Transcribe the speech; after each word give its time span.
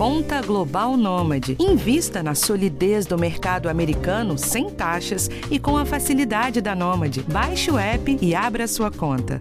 Conta 0.00 0.40
Global 0.40 0.96
Nômade. 0.96 1.58
Invista 1.60 2.22
na 2.22 2.34
solidez 2.34 3.04
do 3.04 3.18
mercado 3.18 3.68
americano 3.68 4.38
sem 4.38 4.70
taxas 4.70 5.28
e 5.50 5.58
com 5.58 5.76
a 5.76 5.84
facilidade 5.84 6.62
da 6.62 6.74
Nômade. 6.74 7.20
Baixe 7.30 7.70
o 7.70 7.78
app 7.78 8.16
e 8.18 8.34
abra 8.34 8.66
sua 8.66 8.90
conta. 8.90 9.38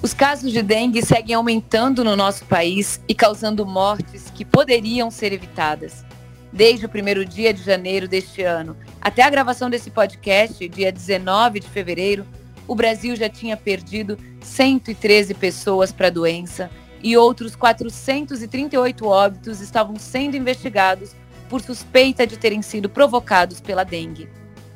Os 0.00 0.14
casos 0.14 0.52
de 0.52 0.62
dengue 0.62 1.04
seguem 1.04 1.34
aumentando 1.34 2.04
no 2.04 2.14
nosso 2.14 2.44
país 2.44 3.00
e 3.08 3.12
causando 3.12 3.66
mortes 3.66 4.30
que 4.32 4.44
poderiam 4.44 5.10
ser 5.10 5.32
evitadas. 5.32 6.04
Desde 6.52 6.86
o 6.86 6.88
primeiro 6.88 7.24
dia 7.24 7.52
de 7.52 7.64
janeiro 7.64 8.06
deste 8.06 8.42
ano 8.42 8.76
até 9.00 9.22
a 9.22 9.30
gravação 9.30 9.68
desse 9.68 9.90
podcast, 9.90 10.68
dia 10.68 10.92
19 10.92 11.58
de 11.58 11.68
fevereiro, 11.68 12.24
o 12.68 12.74
Brasil 12.74 13.16
já 13.16 13.28
tinha 13.28 13.56
perdido 13.56 14.18
113 14.42 15.32
pessoas 15.34 15.90
para 15.90 16.08
a 16.08 16.10
doença 16.10 16.70
e 17.02 17.16
outros 17.16 17.56
438 17.56 19.06
óbitos 19.06 19.60
estavam 19.60 19.96
sendo 19.96 20.36
investigados 20.36 21.16
por 21.48 21.62
suspeita 21.62 22.26
de 22.26 22.36
terem 22.36 22.60
sido 22.60 22.90
provocados 22.90 23.60
pela 23.60 23.84
dengue. 23.84 24.28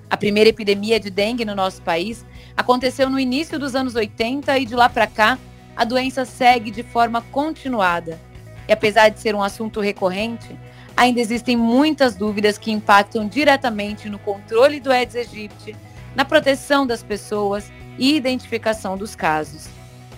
A 0.09 0.17
primeira 0.17 0.49
epidemia 0.49 0.99
de 0.99 1.11
dengue 1.11 1.45
no 1.45 1.55
nosso 1.55 1.83
país 1.83 2.25
aconteceu 2.57 3.11
no 3.11 3.21
início 3.21 3.59
dos 3.59 3.75
anos 3.75 3.95
80 3.95 4.59
e 4.59 4.65
de 4.65 4.75
lá 4.75 4.89
para 4.89 5.07
cá 5.07 5.39
a 5.77 5.85
doença 5.85 6.25
segue 6.25 6.71
de 6.71 6.83
forma 6.83 7.21
continuada. 7.31 8.19
E 8.67 8.73
apesar 8.73 9.11
de 9.11 9.21
ser 9.21 9.35
um 9.35 9.43
assunto 9.43 9.81
recorrente, 9.81 10.59
ainda 10.97 11.21
existem 11.21 11.57
muitas 11.57 12.15
dúvidas 12.15 12.57
que 12.57 12.71
impactam 12.71 13.27
diretamente 13.27 14.09
no 14.09 14.19
controle 14.19 14.81
do 14.81 14.91
Aedes 14.91 15.17
aegypti, 15.17 15.75
na 16.15 16.25
proteção 16.25 16.87
das 16.87 17.03
pessoas 17.03 17.71
e 17.99 18.17
identificação 18.17 18.97
dos 18.97 19.15
casos. 19.15 19.69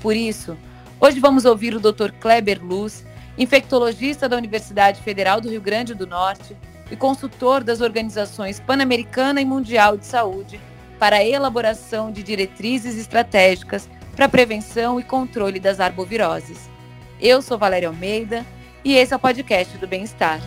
Por 0.00 0.14
isso, 0.14 0.56
hoje 1.00 1.20
vamos 1.20 1.44
ouvir 1.44 1.74
o 1.74 1.80
Dr. 1.80 2.10
Kleber 2.20 2.64
Luz, 2.64 3.06
infectologista 3.36 4.28
da 4.28 4.36
Universidade 4.36 5.00
Federal 5.00 5.40
do 5.40 5.48
Rio 5.48 5.60
Grande 5.60 5.94
do 5.94 6.06
Norte 6.06 6.56
e 6.90 6.96
consultor 6.96 7.64
das 7.64 7.80
organizações 7.80 8.60
Pan-Americana 8.60 9.40
e 9.40 9.44
Mundial 9.44 9.96
de 9.96 10.06
Saúde, 10.06 10.60
para 10.98 11.16
a 11.16 11.24
elaboração 11.24 12.12
de 12.12 12.22
diretrizes 12.22 12.96
estratégicas 12.96 13.88
para 14.14 14.26
a 14.26 14.28
prevenção 14.28 15.00
e 15.00 15.02
controle 15.02 15.58
das 15.58 15.80
arboviroses. 15.80 16.70
Eu 17.20 17.42
sou 17.42 17.58
Valéria 17.58 17.88
Almeida 17.88 18.44
e 18.84 18.94
esse 18.94 19.12
é 19.12 19.16
o 19.16 19.20
podcast 19.20 19.76
do 19.78 19.86
Bem-Estar. 19.86 20.40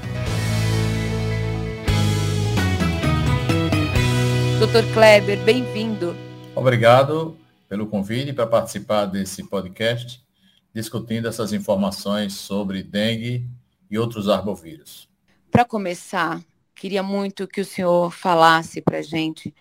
Dr. 4.59 4.91
Kleber, 4.94 5.39
bem-vindo. 5.39 6.27
Obrigado 6.58 7.38
pelo 7.69 7.86
convite 7.86 8.33
para 8.33 8.47
participar 8.47 9.05
desse 9.05 9.44
podcast, 9.44 10.25
discutindo 10.73 11.27
essas 11.27 11.53
informações 11.53 12.33
sobre 12.33 12.81
dengue 12.81 13.47
e 13.91 14.00
outros 14.00 14.27
arbovírus. 14.27 15.08
Para 15.52 15.63
começar, 15.63 16.41
queria 16.73 17.03
muito 17.03 17.47
que 17.47 17.61
o 17.61 17.66
senhor 17.66 18.11
falasse 18.11 18.81
para 18.81 18.97
a 18.97 19.02
gente 19.03 19.53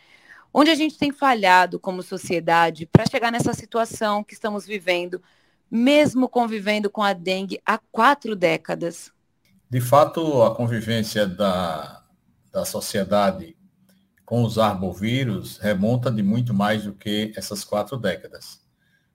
onde 0.54 0.70
a 0.70 0.74
gente 0.74 0.96
tem 0.96 1.12
falhado 1.12 1.78
como 1.78 2.02
sociedade 2.02 2.86
para 2.86 3.04
chegar 3.04 3.30
nessa 3.30 3.52
situação 3.52 4.24
que 4.24 4.32
estamos 4.32 4.64
vivendo, 4.64 5.22
mesmo 5.70 6.30
convivendo 6.30 6.88
com 6.88 7.02
a 7.02 7.12
dengue 7.12 7.60
há 7.66 7.76
quatro 7.92 8.34
décadas. 8.34 9.12
De 9.68 9.82
fato, 9.82 10.42
a 10.42 10.54
convivência 10.54 11.26
da, 11.26 12.02
da 12.50 12.64
sociedade 12.64 13.54
com 14.26 14.42
os 14.42 14.58
arbovírus 14.58 15.56
remonta 15.58 16.10
de 16.10 16.20
muito 16.20 16.52
mais 16.52 16.82
do 16.82 16.92
que 16.92 17.32
essas 17.36 17.62
quatro 17.62 17.96
décadas. 17.96 18.60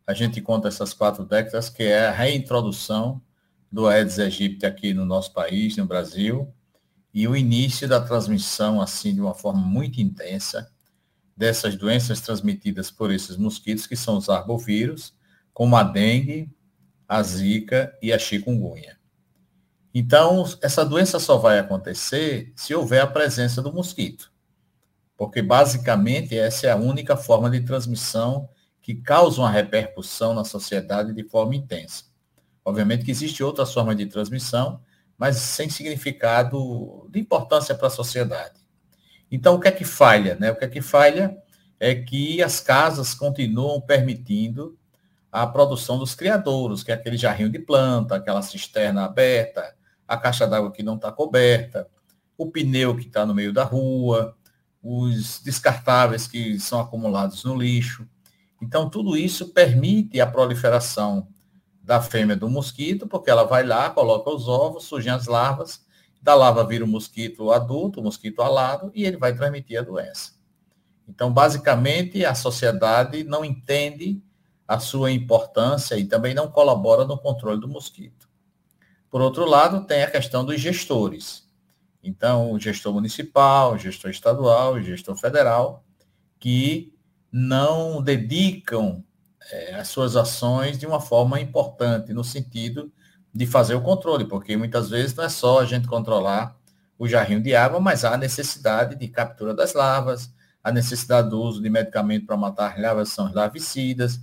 A 0.07 0.13
gente 0.13 0.39
conta 0.41 0.69
essas 0.69 0.93
quatro 0.93 1.25
décadas 1.25 1.69
que 1.69 1.83
é 1.83 2.07
a 2.07 2.11
reintrodução 2.11 3.21
do 3.69 3.87
Aedes 3.87 4.19
aegypti 4.19 4.65
aqui 4.65 4.93
no 4.93 5.05
nosso 5.05 5.33
país, 5.33 5.75
no 5.75 5.85
Brasil, 5.85 6.51
e 7.13 7.27
o 7.27 7.35
início 7.35 7.89
da 7.89 7.99
transmissão, 7.99 8.81
assim, 8.81 9.13
de 9.13 9.19
uma 9.19 9.33
forma 9.33 9.59
muito 9.59 9.99
intensa, 9.99 10.71
dessas 11.35 11.75
doenças 11.75 12.21
transmitidas 12.21 12.89
por 12.89 13.11
esses 13.11 13.35
mosquitos, 13.35 13.85
que 13.85 13.97
são 13.97 14.15
os 14.15 14.29
arbovírus, 14.29 15.13
como 15.53 15.75
a 15.75 15.83
dengue, 15.83 16.49
a 17.05 17.21
zika 17.21 17.93
e 18.01 18.13
a 18.13 18.19
chikungunya. 18.19 18.97
Então, 19.93 20.45
essa 20.61 20.85
doença 20.85 21.19
só 21.19 21.37
vai 21.37 21.59
acontecer 21.59 22.53
se 22.55 22.73
houver 22.73 23.01
a 23.01 23.07
presença 23.07 23.61
do 23.61 23.73
mosquito 23.73 24.30
porque 25.21 25.39
basicamente 25.39 26.35
essa 26.35 26.65
é 26.65 26.71
a 26.71 26.75
única 26.75 27.15
forma 27.15 27.47
de 27.47 27.61
transmissão 27.61 28.49
que 28.81 28.95
causa 28.95 29.39
uma 29.39 29.51
repercussão 29.51 30.33
na 30.33 30.43
sociedade 30.43 31.13
de 31.13 31.23
forma 31.23 31.55
intensa. 31.55 32.05
Obviamente 32.65 33.05
que 33.05 33.11
existe 33.11 33.43
outras 33.43 33.71
formas 33.71 33.95
de 33.95 34.07
transmissão, 34.07 34.81
mas 35.15 35.35
sem 35.35 35.69
significado 35.69 37.07
de 37.11 37.19
importância 37.19 37.75
para 37.75 37.85
a 37.85 37.91
sociedade. 37.91 38.55
Então, 39.31 39.53
o 39.53 39.59
que 39.59 39.67
é 39.67 39.71
que 39.71 39.85
falha? 39.85 40.33
Né? 40.39 40.49
O 40.49 40.55
que 40.55 40.65
é 40.65 40.67
que 40.67 40.81
falha 40.81 41.37
é 41.79 41.93
que 41.93 42.41
as 42.41 42.59
casas 42.59 43.13
continuam 43.13 43.79
permitindo 43.79 44.75
a 45.31 45.45
produção 45.45 45.99
dos 45.99 46.15
criadouros, 46.15 46.83
que 46.83 46.91
é 46.91 46.95
aquele 46.95 47.15
jarrinho 47.15 47.51
de 47.51 47.59
planta, 47.59 48.15
aquela 48.15 48.41
cisterna 48.41 49.05
aberta, 49.05 49.75
a 50.07 50.17
caixa 50.17 50.47
d'água 50.47 50.71
que 50.71 50.81
não 50.81 50.95
está 50.95 51.11
coberta, 51.11 51.87
o 52.35 52.49
pneu 52.49 52.95
que 52.95 53.05
está 53.05 53.23
no 53.23 53.35
meio 53.35 53.53
da 53.53 53.63
rua, 53.63 54.35
os 54.81 55.39
descartáveis 55.43 56.27
que 56.27 56.59
são 56.59 56.79
acumulados 56.79 57.43
no 57.43 57.55
lixo. 57.55 58.07
Então, 58.61 58.89
tudo 58.89 59.15
isso 59.15 59.49
permite 59.49 60.19
a 60.19 60.27
proliferação 60.27 61.27
da 61.83 62.01
fêmea 62.01 62.35
do 62.35 62.49
mosquito, 62.49 63.07
porque 63.07 63.29
ela 63.29 63.43
vai 63.43 63.63
lá, 63.63 63.89
coloca 63.89 64.29
os 64.29 64.47
ovos, 64.47 64.85
surgem 64.85 65.11
as 65.11 65.27
larvas, 65.27 65.85
da 66.21 66.35
larva 66.35 66.63
vira 66.63 66.85
o 66.85 66.87
mosquito 66.87 67.51
adulto, 67.51 67.99
o 67.99 68.03
mosquito 68.03 68.41
alado, 68.41 68.91
e 68.93 69.03
ele 69.03 69.17
vai 69.17 69.35
transmitir 69.35 69.79
a 69.79 69.83
doença. 69.83 70.33
Então, 71.07 71.33
basicamente, 71.33 72.23
a 72.23 72.35
sociedade 72.35 73.23
não 73.23 73.43
entende 73.43 74.21
a 74.67 74.79
sua 74.79 75.11
importância 75.11 75.97
e 75.97 76.05
também 76.05 76.33
não 76.33 76.49
colabora 76.49 77.03
no 77.03 77.17
controle 77.17 77.59
do 77.59 77.67
mosquito. 77.67 78.29
Por 79.09 79.19
outro 79.19 79.45
lado, 79.45 79.85
tem 79.85 80.03
a 80.03 80.09
questão 80.09 80.45
dos 80.45 80.61
gestores. 80.61 81.50
Então, 82.03 82.51
o 82.51 82.59
gestor 82.59 82.93
municipal, 82.93 83.73
o 83.73 83.77
gestor 83.77 84.09
estadual, 84.09 84.73
o 84.73 84.81
gestor 84.81 85.15
federal, 85.15 85.83
que 86.39 86.93
não 87.31 88.01
dedicam 88.01 89.03
é, 89.51 89.75
as 89.75 89.87
suas 89.87 90.15
ações 90.15 90.77
de 90.77 90.85
uma 90.85 90.99
forma 90.99 91.39
importante, 91.39 92.13
no 92.13 92.23
sentido 92.23 92.91
de 93.33 93.45
fazer 93.45 93.75
o 93.75 93.81
controle, 93.81 94.25
porque 94.25 94.57
muitas 94.57 94.89
vezes 94.89 95.15
não 95.15 95.23
é 95.23 95.29
só 95.29 95.59
a 95.59 95.65
gente 95.65 95.87
controlar 95.87 96.57
o 96.99 97.07
jarrinho 97.07 97.41
de 97.41 97.55
água, 97.55 97.79
mas 97.79 98.03
há 98.03 98.13
a 98.13 98.17
necessidade 98.17 98.95
de 98.95 99.07
captura 99.07 99.53
das 99.53 99.73
larvas, 99.73 100.31
a 100.63 100.71
necessidade 100.71 101.29
do 101.29 101.41
uso 101.41 101.61
de 101.61 101.69
medicamento 101.69 102.25
para 102.25 102.37
matar 102.37 102.79
larvas, 102.79 103.09
são 103.09 103.31
larvicidas, 103.33 104.19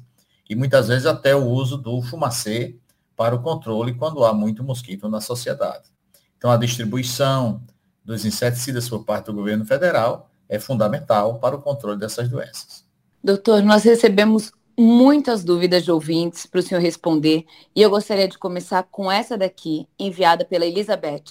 e 0.49 0.55
muitas 0.55 0.89
vezes 0.89 1.07
até 1.07 1.35
o 1.35 1.45
uso 1.45 1.77
do 1.77 2.01
fumacê 2.03 2.79
para 3.17 3.35
o 3.35 3.43
controle 3.43 3.95
quando 3.95 4.25
há 4.25 4.33
muito 4.33 4.63
mosquito 4.63 5.09
na 5.09 5.21
sociedade. 5.21 5.91
Então, 6.39 6.51
a 6.51 6.57
distribuição 6.57 7.61
dos 8.05 8.25
inseticidas 8.25 8.89
por 8.89 9.05
parte 9.05 9.27
do 9.27 9.35
governo 9.35 9.67
federal 9.67 10.31
é 10.49 10.59
fundamental 10.59 11.39
para 11.39 11.57
o 11.57 11.61
controle 11.61 11.99
dessas 11.99 12.29
doenças. 12.29 12.87
Doutor, 13.23 13.63
nós 13.63 13.83
recebemos 13.83 14.51
muitas 14.79 15.43
dúvidas 15.43 15.85
de 15.85 15.91
ouvintes 15.91 16.47
para 16.47 16.61
o 16.61 16.63
senhor 16.63 16.81
responder 16.81 17.45
e 17.75 17.83
eu 17.83 17.91
gostaria 17.91 18.29
de 18.29 18.39
começar 18.39 18.85
com 18.85 19.11
essa 19.11 19.37
daqui, 19.37 19.89
enviada 19.99 20.45
pela 20.45 20.65
Elizabeth. 20.65 21.25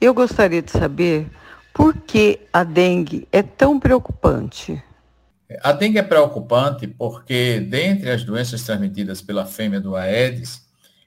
Eu 0.00 0.14
gostaria 0.14 0.62
de 0.62 0.70
saber 0.70 1.28
por 1.74 1.94
que 1.94 2.40
a 2.52 2.62
dengue 2.62 3.26
é 3.32 3.42
tão 3.42 3.80
preocupante. 3.80 4.80
A 5.62 5.72
dengue 5.72 5.98
é 5.98 6.02
preocupante 6.02 6.86
porque, 6.86 7.58
dentre 7.60 8.10
as 8.10 8.22
doenças 8.22 8.62
transmitidas 8.62 9.20
pela 9.20 9.44
fêmea 9.44 9.80
do 9.80 9.96
Aedes, 9.96 10.62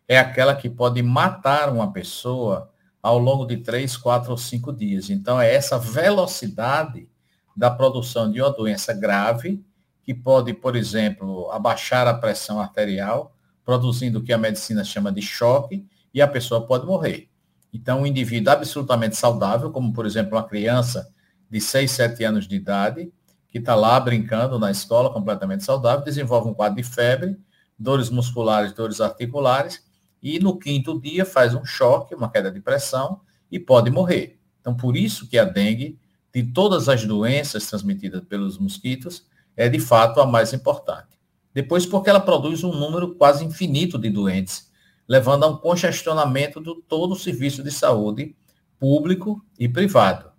é 0.08 0.20
aquela 0.20 0.56
que 0.56 0.70
pode 0.70 1.02
matar 1.02 1.70
uma 1.70 1.92
pessoa 1.92 2.70
ao 3.02 3.18
longo 3.18 3.46
de 3.46 3.58
três, 3.58 3.96
quatro 3.96 4.32
ou 4.32 4.38
cinco 4.38 4.74
dias. 4.74 5.10
Então, 5.10 5.40
é 5.40 5.54
essa 5.54 5.78
velocidade 5.78 7.08
da 7.56 7.72
produção 7.72 8.32
de 8.32 8.42
uma 8.42 8.52
doença 8.52 8.94
grave, 8.94 9.64
que 10.04 10.14
pode, 10.14 10.54
por 10.54 10.76
exemplo, 10.76 11.50
abaixar 11.52 12.08
a 12.08 12.14
pressão 12.14 12.60
arterial, 12.60 13.36
produzindo 13.66 14.20
o 14.20 14.24
que 14.24 14.32
a 14.32 14.38
medicina 14.38 14.84
chama 14.84 15.12
de 15.12 15.22
choque, 15.22 15.86
e 16.14 16.22
a 16.22 16.28
pessoa 16.28 16.66
pode 16.66 16.86
morrer. 16.86 17.30
Então, 17.74 18.02
um 18.02 18.08
indivíduo 18.08 18.54
absolutamente 18.54 19.16
saudável, 19.16 19.72
como, 19.72 19.92
por 19.92 20.06
exemplo, 20.06 20.38
uma 20.38 20.44
criança 20.44 21.12
de 21.50 21.60
6, 21.60 21.92
7 21.92 22.24
anos 22.24 22.48
de 22.48 22.56
idade, 22.56 23.12
que 23.50 23.58
está 23.58 23.76
lá 23.76 24.00
brincando 24.00 24.60
na 24.60 24.72
escola, 24.72 25.12
completamente 25.12 25.64
saudável, 25.64 26.04
desenvolve 26.04 26.50
um 26.50 26.54
quadro 26.54 26.76
de 26.76 26.84
febre, 26.84 27.38
dores 27.78 28.10
musculares, 28.10 28.74
dores 28.74 29.00
articulares, 29.00 29.84
e 30.22 30.40
no 30.40 30.58
quinto 30.58 31.00
dia 31.00 31.26
faz 31.26 31.54
um 31.54 31.64
choque, 31.66 32.16
uma 32.16 32.30
queda 32.30 32.52
de 32.52 32.60
pressão 32.60 33.22
e 33.52 33.60
pode 33.60 33.90
morrer. 33.90 34.40
Então, 34.60 34.76
por 34.76 34.98
isso 34.98 35.28
que 35.28 35.38
a 35.38 35.46
dengue, 35.46 35.98
de 36.34 36.44
todas 36.44 36.90
as 36.90 37.06
doenças 37.06 37.68
transmitidas 37.68 38.24
pelos 38.26 38.58
mosquitos, 38.58 39.26
é 39.56 39.70
de 39.70 39.80
fato 39.80 40.20
a 40.20 40.26
mais 40.26 40.54
importante. 40.54 41.18
Depois, 41.54 41.86
porque 41.86 42.10
ela 42.10 42.20
produz 42.20 42.64
um 42.64 42.74
número 42.74 43.16
quase 43.16 43.44
infinito 43.44 43.98
de 43.98 44.10
doentes, 44.10 44.70
levando 45.08 45.46
a 45.46 45.48
um 45.48 45.58
congestionamento 45.58 46.60
do 46.60 46.76
todo 46.76 47.14
o 47.14 47.16
serviço 47.16 47.64
de 47.64 47.72
saúde 47.72 48.36
público 48.80 49.44
e 49.58 49.68
privado. 49.68 50.32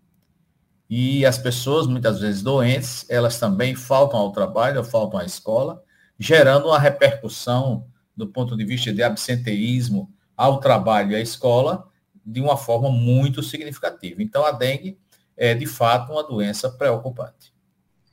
E 0.89 1.27
as 1.27 1.37
pessoas, 1.37 1.87
muitas 1.87 2.21
vezes 2.21 2.43
doentes, 2.43 3.05
elas 3.09 3.39
também 3.39 3.75
faltam 3.75 4.19
ao 4.21 4.33
trabalho, 4.33 4.85
faltam 4.85 5.21
à 5.21 5.25
escola, 5.25 5.83
gerando 6.19 6.69
uma 6.69 6.79
repercussão 6.79 7.87
do 8.19 8.27
ponto 8.27 8.57
de 8.57 8.65
vista 8.65 8.93
de 8.93 9.01
absenteísmo 9.01 10.13
ao 10.37 10.59
trabalho 10.59 11.13
e 11.13 11.15
à 11.15 11.21
escola 11.21 11.89
de 12.27 12.41
uma 12.41 12.57
forma 12.57 12.91
muito 12.91 13.43
significativa. 13.43 14.21
Então, 14.21 14.45
a 14.45 14.51
dengue 14.51 14.99
é, 15.37 15.55
de 15.55 15.67
fato, 15.67 16.13
uma 16.13 16.25
doença 16.25 16.69
preocupante. 16.69 17.55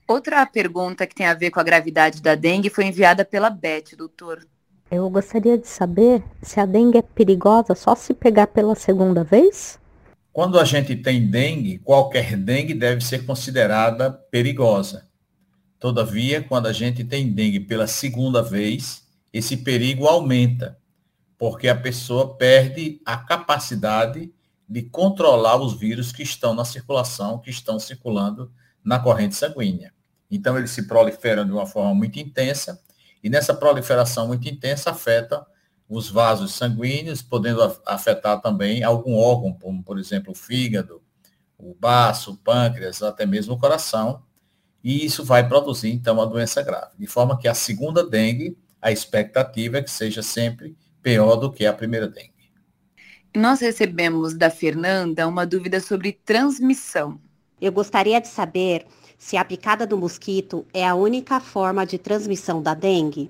Outra 0.08 0.46
pergunta 0.46 1.08
que 1.08 1.16
tem 1.16 1.26
a 1.26 1.34
ver 1.34 1.50
com 1.50 1.60
a 1.60 1.64
gravidade 1.64 2.22
da 2.22 2.36
dengue 2.36 2.70
foi 2.70 2.86
enviada 2.86 3.26
pela 3.26 3.50
Beth, 3.50 3.98
doutor. 3.98 4.48
Eu 4.92 5.10
gostaria 5.10 5.58
de 5.58 5.68
saber 5.68 6.24
se 6.44 6.60
a 6.60 6.66
dengue 6.68 7.00
é 7.00 7.02
perigosa 7.02 7.74
só 7.74 7.96
se 7.96 8.14
pegar 8.14 8.46
pela 8.48 8.76
segunda 8.76 9.24
vez? 9.24 9.80
Quando 10.32 10.60
a 10.60 10.66
gente 10.66 10.96
tem 10.96 11.26
dengue, 11.26 11.80
qualquer 11.80 12.38
dengue 12.38 12.76
deve 12.76 13.02
ser 13.04 13.26
considerada 13.26 14.12
perigosa. 14.12 15.08
Todavia, 15.80 16.44
quando 16.44 16.68
a 16.68 16.74
gente 16.74 17.04
tem 17.04 17.32
dengue 17.32 17.60
pela 17.60 17.88
segunda 17.88 18.44
vez, 18.44 19.05
esse 19.38 19.58
perigo 19.58 20.08
aumenta, 20.08 20.80
porque 21.38 21.68
a 21.68 21.76
pessoa 21.76 22.38
perde 22.38 23.02
a 23.06 23.18
capacidade 23.18 24.34
de 24.68 24.82
controlar 24.84 25.58
os 25.58 25.78
vírus 25.78 26.14
que 26.14 26.24
estão 26.24 26.54
na 26.54 26.64
circulação, 26.64 27.40
que 27.40 27.50
estão 27.50 27.78
circulando 27.78 28.50
na 28.82 28.98
corrente 28.98 29.36
sanguínea. 29.36 29.94
Então, 30.32 30.58
eles 30.58 30.72
se 30.72 30.88
proliferam 30.88 31.46
de 31.46 31.52
uma 31.52 31.66
forma 31.66 31.94
muito 31.94 32.18
intensa, 32.18 32.82
e 33.22 33.30
nessa 33.30 33.54
proliferação 33.54 34.28
muito 34.28 34.48
intensa 34.48 34.92
afeta 34.92 35.46
os 35.90 36.10
vasos 36.10 36.54
sanguíneos, 36.54 37.22
podendo 37.22 37.62
afetar 37.86 38.40
também 38.40 38.84
algum 38.84 39.16
órgão, 39.18 39.52
como, 39.52 39.84
por 39.84 40.00
exemplo, 40.00 40.32
o 40.32 40.36
fígado, 40.36 41.04
o 41.58 41.76
baço, 41.76 42.32
o 42.32 42.38
pâncreas, 42.38 43.04
até 43.04 43.26
mesmo 43.26 43.56
o 43.56 43.60
coração, 43.60 44.24
e 44.82 45.04
isso 45.04 45.26
vai 45.26 45.46
produzir, 45.46 45.92
então, 45.92 46.16
uma 46.16 46.26
doença 46.26 46.64
grave. 46.64 46.98
De 46.98 47.06
forma 47.06 47.38
que 47.38 47.50
a 47.50 47.54
segunda 47.54 48.02
dengue, 48.08 48.58
a 48.82 48.92
expectativa 48.92 49.78
é 49.78 49.82
que 49.82 49.92
seja 49.92 50.22
sempre 50.22 50.76
pior 51.02 51.36
do 51.36 51.52
que 51.52 51.66
a 51.66 51.74
primeira 51.74 52.08
dengue. 52.08 52.34
Nós 53.36 53.60
recebemos 53.60 54.34
da 54.34 54.50
Fernanda 54.50 55.28
uma 55.28 55.46
dúvida 55.46 55.80
sobre 55.80 56.14
transmissão. 56.14 57.20
Eu 57.60 57.72
gostaria 57.72 58.20
de 58.22 58.28
saber 58.28 58.86
se 59.18 59.38
a 59.38 59.44
picada 59.44 59.86
do 59.86 59.98
mosquito 59.98 60.66
é 60.74 60.86
a 60.86 60.96
única 60.96 61.40
forma 61.40 61.86
de 61.86 61.98
transmissão 61.98 62.62
da 62.62 62.74
dengue. 62.74 63.30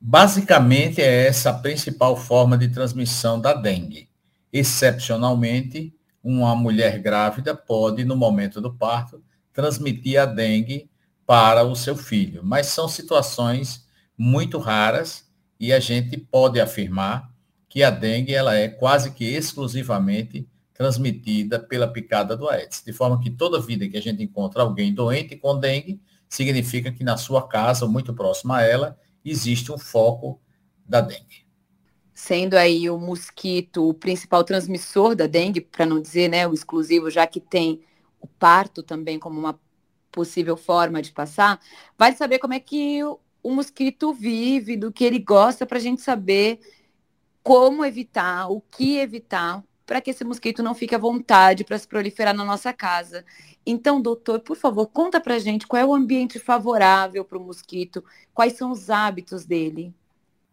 Basicamente, 0.00 1.00
é 1.00 1.26
essa 1.26 1.50
a 1.50 1.54
principal 1.54 2.16
forma 2.16 2.58
de 2.58 2.68
transmissão 2.68 3.40
da 3.40 3.52
dengue. 3.52 4.08
Excepcionalmente, 4.52 5.94
uma 6.22 6.54
mulher 6.54 6.98
grávida 6.98 7.54
pode, 7.54 8.04
no 8.04 8.16
momento 8.16 8.60
do 8.60 8.72
parto, 8.72 9.22
transmitir 9.52 10.20
a 10.20 10.26
dengue 10.26 10.90
para 11.26 11.62
o 11.62 11.76
seu 11.76 11.96
filho, 11.96 12.42
mas 12.42 12.66
são 12.66 12.88
situações 12.88 13.81
muito 14.22 14.56
raras 14.58 15.28
e 15.58 15.72
a 15.72 15.80
gente 15.80 16.16
pode 16.16 16.60
afirmar 16.60 17.28
que 17.68 17.82
a 17.82 17.90
dengue 17.90 18.32
ela 18.32 18.54
é 18.54 18.68
quase 18.68 19.10
que 19.10 19.24
exclusivamente 19.24 20.48
transmitida 20.72 21.58
pela 21.58 21.88
picada 21.88 22.36
do 22.36 22.48
Aedes, 22.48 22.84
de 22.86 22.92
forma 22.92 23.20
que 23.20 23.30
toda 23.30 23.60
vida 23.60 23.88
que 23.88 23.96
a 23.96 24.00
gente 24.00 24.22
encontra 24.22 24.62
alguém 24.62 24.94
doente 24.94 25.34
com 25.34 25.58
dengue, 25.58 26.00
significa 26.28 26.92
que 26.92 27.02
na 27.02 27.16
sua 27.16 27.48
casa, 27.48 27.84
ou 27.84 27.90
muito 27.90 28.14
próximo 28.14 28.52
a 28.52 28.62
ela, 28.62 28.96
existe 29.24 29.72
um 29.72 29.78
foco 29.78 30.40
da 30.86 31.00
dengue. 31.00 31.44
Sendo 32.14 32.54
aí 32.54 32.88
o 32.88 32.98
mosquito 32.98 33.88
o 33.88 33.92
principal 33.92 34.44
transmissor 34.44 35.16
da 35.16 35.26
dengue, 35.26 35.60
para 35.60 35.84
não 35.84 36.00
dizer 36.00 36.28
né, 36.28 36.46
o 36.46 36.54
exclusivo, 36.54 37.10
já 37.10 37.26
que 37.26 37.40
tem 37.40 37.82
o 38.20 38.28
parto 38.28 38.84
também 38.84 39.18
como 39.18 39.40
uma 39.40 39.58
possível 40.12 40.56
forma 40.56 41.02
de 41.02 41.10
passar, 41.10 41.60
vai 41.98 42.14
saber 42.14 42.38
como 42.38 42.54
é 42.54 42.60
que 42.60 43.00
o, 43.42 43.50
mosquito 43.50 44.12
vive, 44.12 44.76
do 44.76 44.92
que 44.92 45.04
ele 45.04 45.18
gosta, 45.18 45.66
para 45.66 45.78
a 45.78 45.80
gente 45.80 46.02
saber 46.02 46.60
como 47.42 47.84
evitar, 47.84 48.48
o 48.50 48.60
que 48.60 48.98
evitar 48.98 49.62
para 49.84 50.00
que 50.00 50.10
esse 50.10 50.24
mosquito 50.24 50.62
não 50.62 50.74
fique 50.74 50.94
à 50.94 50.98
vontade 50.98 51.64
para 51.64 51.78
se 51.78 51.86
proliferar 51.86 52.34
na 52.34 52.44
nossa 52.44 52.72
casa. 52.72 53.24
Então, 53.66 54.00
doutor, 54.00 54.40
por 54.40 54.56
favor, 54.56 54.86
conta 54.86 55.20
para 55.20 55.38
gente 55.38 55.66
qual 55.66 55.82
é 55.82 55.84
o 55.84 55.94
ambiente 55.94 56.38
favorável 56.38 57.24
para 57.24 57.38
o 57.38 57.44
mosquito, 57.44 58.02
quais 58.32 58.54
são 58.54 58.70
os 58.70 58.88
hábitos 58.88 59.44
dele. 59.44 59.92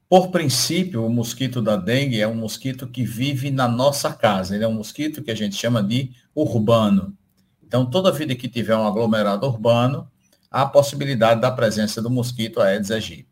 Por 0.10 0.30
princípio, 0.30 1.06
o 1.06 1.10
mosquito 1.10 1.62
da 1.62 1.76
dengue 1.76 2.20
é 2.20 2.28
um 2.28 2.36
mosquito 2.36 2.88
que 2.88 3.06
vive 3.06 3.52
na 3.52 3.68
nossa 3.68 4.12
casa. 4.12 4.56
Ele 4.56 4.64
é 4.64 4.68
um 4.68 4.74
mosquito 4.74 5.24
que 5.24 5.30
a 5.30 5.36
gente 5.36 5.56
chama 5.56 5.84
de 5.84 6.12
urbano. 6.36 7.16
Então, 7.64 7.86
toda 7.86 8.12
vida 8.12 8.34
que 8.34 8.50
tiver 8.50 8.76
um 8.76 8.88
aglomerado 8.88 9.46
urbano, 9.46 10.10
a 10.50 10.66
possibilidade 10.66 11.42
da 11.42 11.52
presença 11.52 12.02
do 12.02 12.10
mosquito 12.10 12.62
Aedes 12.62 12.92
aegypti. 12.92 13.28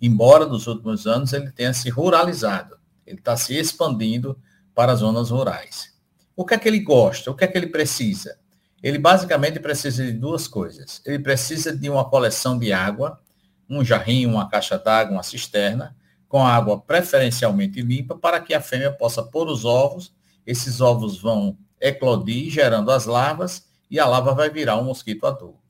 Embora 0.00 0.46
nos 0.46 0.66
últimos 0.66 1.06
anos 1.06 1.32
ele 1.32 1.50
tenha 1.52 1.72
se 1.72 1.88
ruralizado, 1.88 2.76
ele 3.06 3.18
está 3.18 3.36
se 3.36 3.56
expandindo 3.56 4.38
para 4.74 4.92
as 4.92 5.00
zonas 5.00 5.30
rurais. 5.30 5.94
O 6.34 6.44
que 6.44 6.54
é 6.54 6.58
que 6.58 6.68
ele 6.68 6.80
gosta? 6.80 7.30
O 7.30 7.34
que 7.34 7.44
é 7.44 7.46
que 7.46 7.56
ele 7.56 7.68
precisa? 7.68 8.38
Ele 8.82 8.98
basicamente 8.98 9.58
precisa 9.58 10.04
de 10.04 10.12
duas 10.12 10.46
coisas. 10.46 11.00
Ele 11.06 11.18
precisa 11.18 11.74
de 11.74 11.88
uma 11.88 12.04
coleção 12.04 12.58
de 12.58 12.72
água, 12.72 13.20
um 13.68 13.84
jarrinho, 13.84 14.30
uma 14.30 14.48
caixa 14.48 14.78
d'água, 14.78 15.14
uma 15.14 15.22
cisterna, 15.22 15.96
com 16.28 16.44
água 16.44 16.78
preferencialmente 16.78 17.80
limpa, 17.80 18.16
para 18.16 18.38
que 18.40 18.52
a 18.52 18.60
fêmea 18.60 18.92
possa 18.92 19.22
pôr 19.22 19.48
os 19.48 19.64
ovos. 19.64 20.14
Esses 20.46 20.80
ovos 20.80 21.20
vão 21.20 21.56
eclodir, 21.80 22.50
gerando 22.50 22.90
as 22.90 23.06
larvas, 23.06 23.66
e 23.90 23.98
a 23.98 24.06
larva 24.06 24.34
vai 24.34 24.50
virar 24.50 24.76
um 24.76 24.84
mosquito 24.84 25.26
adulto. 25.26 25.65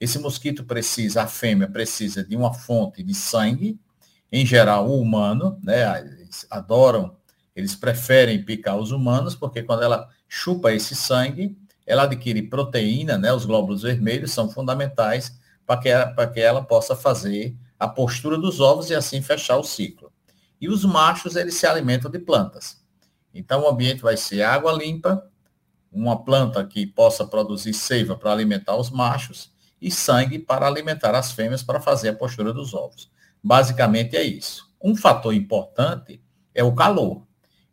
Esse 0.00 0.18
mosquito 0.18 0.64
precisa, 0.64 1.22
a 1.22 1.26
fêmea 1.26 1.68
precisa 1.68 2.22
de 2.24 2.36
uma 2.36 2.52
fonte 2.52 3.02
de 3.02 3.14
sangue, 3.14 3.78
em 4.30 4.44
geral 4.44 4.88
o 4.88 5.00
humano, 5.00 5.58
né? 5.62 6.00
Eles 6.00 6.46
adoram 6.50 7.16
eles 7.56 7.74
preferem 7.74 8.44
picar 8.44 8.76
os 8.76 8.90
humanos, 8.90 9.34
porque 9.34 9.62
quando 9.62 9.82
ela 9.82 10.10
chupa 10.28 10.74
esse 10.74 10.94
sangue, 10.94 11.56
ela 11.86 12.02
adquire 12.02 12.42
proteína, 12.42 13.16
né? 13.16 13.32
Os 13.32 13.46
glóbulos 13.46 13.80
vermelhos 13.82 14.32
são 14.32 14.50
fundamentais 14.50 15.40
para 15.64 15.80
que, 15.80 15.88
ela, 15.88 16.26
que 16.26 16.40
ela 16.40 16.62
possa 16.62 16.94
fazer 16.94 17.56
a 17.78 17.88
postura 17.88 18.36
dos 18.36 18.60
ovos 18.60 18.90
e 18.90 18.94
assim 18.94 19.22
fechar 19.22 19.56
o 19.56 19.64
ciclo. 19.64 20.12
E 20.60 20.68
os 20.68 20.84
machos, 20.84 21.34
eles 21.34 21.54
se 21.54 21.66
alimentam 21.66 22.10
de 22.10 22.18
plantas. 22.18 22.84
Então, 23.32 23.62
o 23.62 23.68
ambiente 23.68 24.02
vai 24.02 24.18
ser 24.18 24.42
água 24.42 24.72
limpa, 24.72 25.26
uma 25.90 26.22
planta 26.22 26.64
que 26.64 26.86
possa 26.86 27.26
produzir 27.26 27.72
seiva 27.72 28.14
para 28.16 28.32
alimentar 28.32 28.76
os 28.76 28.90
machos 28.90 29.50
e 29.80 29.90
sangue 29.90 30.38
para 30.38 30.66
alimentar 30.66 31.14
as 31.14 31.32
fêmeas 31.32 31.62
para 31.62 31.80
fazer 31.80 32.10
a 32.10 32.14
postura 32.14 32.52
dos 32.52 32.74
ovos. 32.74 33.10
Basicamente 33.42 34.16
é 34.16 34.22
isso. 34.22 34.70
Um 34.82 34.96
fator 34.96 35.34
importante 35.34 36.20
é 36.54 36.64
o 36.64 36.74
calor. 36.74 37.26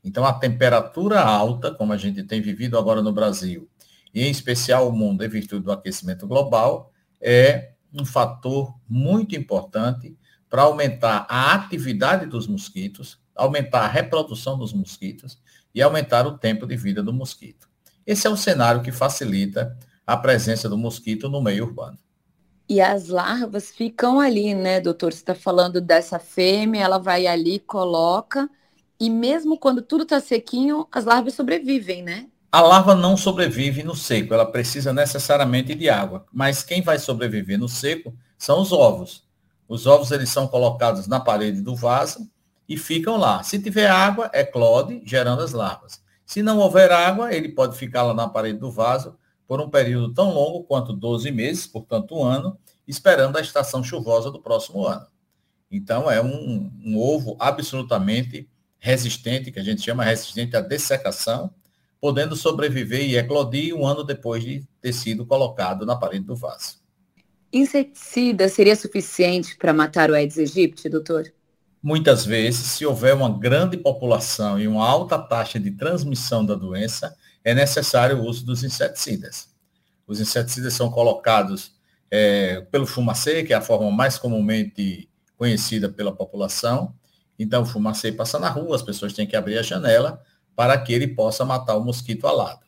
Então, 0.04 0.26
a 0.26 0.34
temperatura 0.34 1.22
alta, 1.22 1.74
como 1.74 1.94
a 1.94 1.98
gente 1.98 2.24
tem 2.24 2.42
vivido 2.42 2.78
agora 2.78 3.02
no 3.02 3.14
Brasil, 3.14 3.70
e 4.14 4.22
em 4.24 4.30
especial 4.30 4.88
o 4.88 4.92
mundo 4.92 5.24
em 5.24 5.30
virtude 5.30 5.64
do 5.64 5.72
aquecimento 5.72 6.28
global, 6.28 6.92
é 7.22 7.72
um 7.94 8.06
fator 8.06 8.76
muito 8.88 9.36
importante 9.36 10.18
para 10.50 10.64
aumentar 10.64 11.26
a 11.30 11.54
atividade 11.54 12.26
dos 12.26 12.48
mosquitos, 12.48 13.18
aumentar 13.36 13.82
a 13.82 13.88
reprodução 13.88 14.58
dos 14.58 14.74
mosquitos 14.74 15.40
e 15.74 15.82
aumentar 15.82 16.28
o 16.28 16.38
tempo 16.38 16.68
de 16.68 16.76
vida 16.76 17.02
do 17.02 17.14
mosquito. 17.14 17.68
Esse 18.06 18.28
é 18.28 18.30
o 18.30 18.38
cenário 18.38 18.82
que 18.82 18.92
facilita 18.92 19.76
a 20.06 20.18
presença 20.18 20.70
do 20.70 20.78
mosquito 20.78 21.30
no 21.30 21.42
meio 21.42 21.66
urbano. 21.66 21.98
E 22.68 22.80
as 22.80 23.10
larvas 23.10 23.70
ficam 23.72 24.20
ali, 24.20 24.54
né, 24.54 24.80
doutor? 24.80 25.12
Você 25.12 25.20
está 25.20 25.36
falando 25.36 25.82
dessa 25.82 26.18
fêmea, 26.18 26.84
ela 26.84 26.98
vai 26.98 27.28
ali, 27.28 27.60
coloca, 27.60 28.50
e 29.00 29.10
mesmo 29.10 29.58
quando 29.58 29.82
tudo 29.82 30.04
está 30.04 30.20
sequinho, 30.20 30.88
as 30.92 31.06
larvas 31.06 31.34
sobrevivem, 31.34 32.02
né? 32.02 32.28
A 32.52 32.62
larva 32.62 32.96
não 32.96 33.18
sobrevive 33.18 33.84
no 33.84 33.96
seco, 33.96 34.34
ela 34.34 34.46
precisa 34.46 34.94
necessariamente 34.94 35.74
de 35.74 35.90
água. 35.90 36.26
Mas 36.32 36.64
quem 36.64 36.82
vai 36.82 37.00
sobreviver 37.00 37.58
no 37.58 37.68
seco 37.68 38.16
são 38.38 38.62
os 38.62 38.72
ovos. 38.72 39.24
Os 39.68 39.88
ovos 39.88 40.12
eles 40.12 40.30
são 40.30 40.48
colocados 40.48 41.08
na 41.08 41.20
parede 41.20 41.62
do 41.62 41.76
vaso 41.76 42.30
e 42.70 42.78
ficam 42.78 43.18
lá. 43.18 43.42
Se 43.44 43.60
tiver 43.60 43.90
água, 43.90 44.30
é 44.32 44.44
clode, 44.44 45.02
gerando 45.04 45.42
as 45.42 45.52
larvas. 45.52 46.02
Se 46.26 46.44
não 46.44 46.60
houver 46.60 46.92
água, 46.92 47.34
ele 47.34 47.50
pode 47.50 47.76
ficar 47.76 48.04
lá 48.04 48.14
na 48.14 48.30
parede 48.30 48.60
do 48.60 48.72
vaso 48.72 49.18
por 49.54 49.62
um 49.62 49.70
período 49.70 50.12
tão 50.12 50.34
longo 50.34 50.64
quanto 50.64 50.92
12 50.92 51.30
meses, 51.32 51.68
portanto 51.68 52.16
um 52.16 52.24
ano, 52.24 52.58
esperando 52.88 53.38
a 53.38 53.40
estação 53.40 53.84
chuvosa 53.84 54.32
do 54.32 54.42
próximo 54.42 54.84
ano. 54.84 55.06
Então 55.70 56.10
é 56.10 56.20
um, 56.20 56.72
um 56.84 56.98
ovo 56.98 57.38
absolutamente 57.40 58.50
resistente, 58.80 59.52
que 59.52 59.60
a 59.60 59.64
gente 59.64 59.84
chama 59.84 60.04
resistente 60.04 60.58
à 60.58 60.60
dessecação, 60.60 61.54
podendo 62.02 62.36
sobreviver 62.36 63.08
e 63.08 63.16
eclodir 63.16 63.76
um 63.76 63.86
ano 63.86 64.04
depois 64.04 64.44
de 64.44 64.68
ter 64.82 64.92
sido 64.92 65.24
colocado 65.24 65.86
na 65.86 65.96
parede 65.96 66.26
do 66.26 66.36
vaso. 66.36 66.80
Inseticida 67.54 68.50
seria 68.50 68.76
suficiente 68.76 69.56
para 69.56 69.72
matar 69.72 70.10
o 70.10 70.16
Aedes 70.16 70.40
aegypti, 70.40 70.90
doutor? 70.90 71.32
Muitas 71.84 72.26
vezes, 72.26 72.62
se 72.68 72.86
houver 72.86 73.14
uma 73.14 73.30
grande 73.38 73.76
população 73.76 74.58
e 74.58 74.70
uma 74.70 74.88
alta 74.88 75.20
taxa 75.20 75.60
de 75.60 75.70
transmissão 75.72 76.46
da 76.46 76.56
doença, 76.56 77.14
é 77.44 77.54
necessário 77.54 78.20
o 78.20 78.26
uso 78.26 78.46
dos 78.46 78.64
inseticidas. 78.64 79.50
Os 80.08 80.22
inseticidas 80.22 80.74
são 80.74 80.90
colocados 80.90 81.74
é, 82.10 82.62
pelo 82.72 82.88
fumacê, 82.88 83.44
que 83.44 83.52
é 83.52 83.58
a 83.58 83.62
forma 83.62 83.92
mais 83.92 84.18
comumente 84.18 85.10
conhecida 85.36 85.90
pela 85.90 86.16
população. 86.16 86.96
Então, 87.38 87.64
o 87.64 87.66
fumacê 87.66 88.14
passa 88.14 88.40
na 88.40 88.50
rua, 88.50 88.78
as 88.78 88.82
pessoas 88.82 89.12
têm 89.12 89.28
que 89.28 89.36
abrir 89.36 89.58
a 89.58 89.62
janela 89.62 90.24
para 90.56 90.78
que 90.78 90.94
ele 90.94 91.10
possa 91.10 91.44
matar 91.44 91.76
o 91.76 91.84
mosquito 91.84 92.28
alado. 92.28 92.66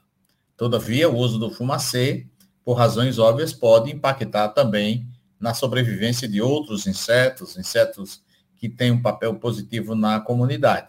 Todavia, 0.58 1.10
o 1.10 1.16
uso 1.16 1.40
do 1.40 1.50
fumacê, 1.50 2.28
por 2.66 2.74
razões 2.74 3.18
óbvias, 3.18 3.54
pode 3.54 3.94
impactar 3.94 4.50
também 4.50 5.08
na 5.40 5.54
sobrevivência 5.54 6.28
de 6.28 6.42
outros 6.42 6.86
insetos, 6.86 7.56
insetos 7.56 8.25
que 8.70 8.78
têm 8.78 8.92
um 8.92 9.02
papel 9.02 9.36
positivo 9.36 9.94
na 9.94 10.20
comunidade. 10.20 10.88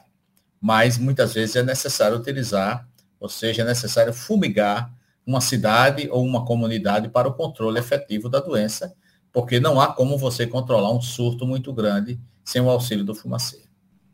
Mas 0.60 0.96
muitas 0.96 1.34
vezes 1.34 1.56
é 1.56 1.62
necessário 1.62 2.16
utilizar, 2.16 2.88
ou 3.20 3.28
seja, 3.28 3.62
é 3.62 3.64
necessário 3.64 4.12
fumigar 4.12 4.92
uma 5.26 5.40
cidade 5.40 6.08
ou 6.10 6.24
uma 6.24 6.44
comunidade 6.44 7.08
para 7.08 7.28
o 7.28 7.34
controle 7.34 7.78
efetivo 7.78 8.28
da 8.28 8.40
doença, 8.40 8.94
porque 9.32 9.60
não 9.60 9.80
há 9.80 9.88
como 9.92 10.16
você 10.16 10.46
controlar 10.46 10.90
um 10.92 11.00
surto 11.00 11.46
muito 11.46 11.72
grande 11.72 12.18
sem 12.44 12.62
o 12.62 12.70
auxílio 12.70 13.04
do 13.04 13.14
fumacê. 13.14 13.64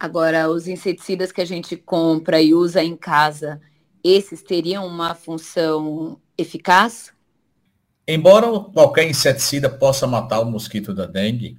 Agora, 0.00 0.50
os 0.50 0.66
inseticidas 0.66 1.30
que 1.30 1.40
a 1.40 1.44
gente 1.44 1.76
compra 1.76 2.40
e 2.40 2.52
usa 2.54 2.82
em 2.82 2.96
casa, 2.96 3.60
esses 4.02 4.42
teriam 4.42 4.84
uma 4.86 5.14
função 5.14 6.18
eficaz? 6.36 7.12
Embora 8.08 8.48
qualquer 8.58 9.08
inseticida 9.08 9.70
possa 9.70 10.06
matar 10.06 10.40
o 10.40 10.50
mosquito 10.50 10.92
da 10.92 11.06
dengue, 11.06 11.56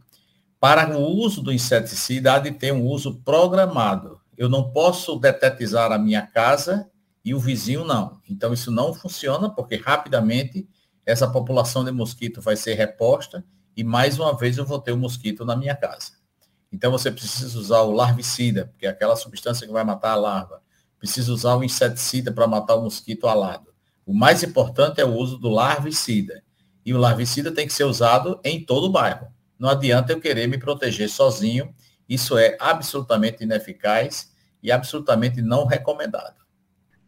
para 0.64 0.98
o 0.98 1.02
uso 1.02 1.42
do 1.42 1.52
inseticida 1.52 2.36
há 2.36 2.40
de 2.40 2.50
ter 2.50 2.72
um 2.72 2.86
uso 2.86 3.16
programado. 3.16 4.22
Eu 4.38 4.48
não 4.48 4.72
posso 4.72 5.20
detetizar 5.20 5.92
a 5.92 5.98
minha 5.98 6.26
casa 6.26 6.90
e 7.26 7.36
o 7.36 7.40
vizinho 7.40 7.84
não. 7.84 8.22
Então 8.30 8.54
isso 8.54 8.72
não 8.72 8.94
funciona 8.94 9.50
porque 9.50 9.76
rapidamente 9.76 10.66
essa 11.06 11.30
população 11.30 11.84
de 11.84 11.92
mosquito 11.92 12.40
vai 12.40 12.56
ser 12.56 12.76
reposta 12.76 13.44
e 13.76 13.84
mais 13.84 14.18
uma 14.18 14.38
vez 14.38 14.58
eu 14.58 14.66
vou 14.66 14.80
ter 14.80 14.94
o 14.94 14.96
um 14.96 15.00
mosquito 15.00 15.44
na 15.44 15.54
minha 15.54 15.76
casa. 15.76 16.14
Então 16.72 16.94
você 16.94 17.12
precisa 17.12 17.60
usar 17.60 17.82
o 17.82 17.92
larvicida, 17.92 18.68
porque 18.68 18.86
é 18.86 18.90
aquela 18.90 19.18
substância 19.18 19.68
que 19.68 19.74
vai 19.74 19.84
matar 19.84 20.12
a 20.12 20.16
larva. 20.16 20.62
Precisa 20.98 21.34
usar 21.34 21.58
o 21.58 21.64
inseticida 21.66 22.32
para 22.32 22.48
matar 22.48 22.76
o 22.76 22.84
mosquito 22.84 23.28
alado. 23.28 23.74
O 24.06 24.14
mais 24.14 24.42
importante 24.44 25.02
é 25.02 25.06
o 25.06 25.14
uso 25.14 25.38
do 25.38 25.50
larvicida. 25.50 26.42
E 26.86 26.94
o 26.94 26.98
larvicida 26.98 27.52
tem 27.52 27.68
que 27.68 27.74
ser 27.74 27.84
usado 27.84 28.40
em 28.46 28.66
todo 28.66 28.86
o 28.86 28.92
bairro. 28.94 29.28
Não 29.64 29.70
adianta 29.70 30.12
eu 30.12 30.20
querer 30.20 30.46
me 30.46 30.58
proteger 30.58 31.08
sozinho. 31.08 31.74
Isso 32.10 32.38
é 32.38 32.58
absolutamente 32.60 33.46
ineficaz 33.46 34.30
e 34.62 34.70
absolutamente 34.70 35.42
não 35.42 35.66
recomendado. 35.66 36.36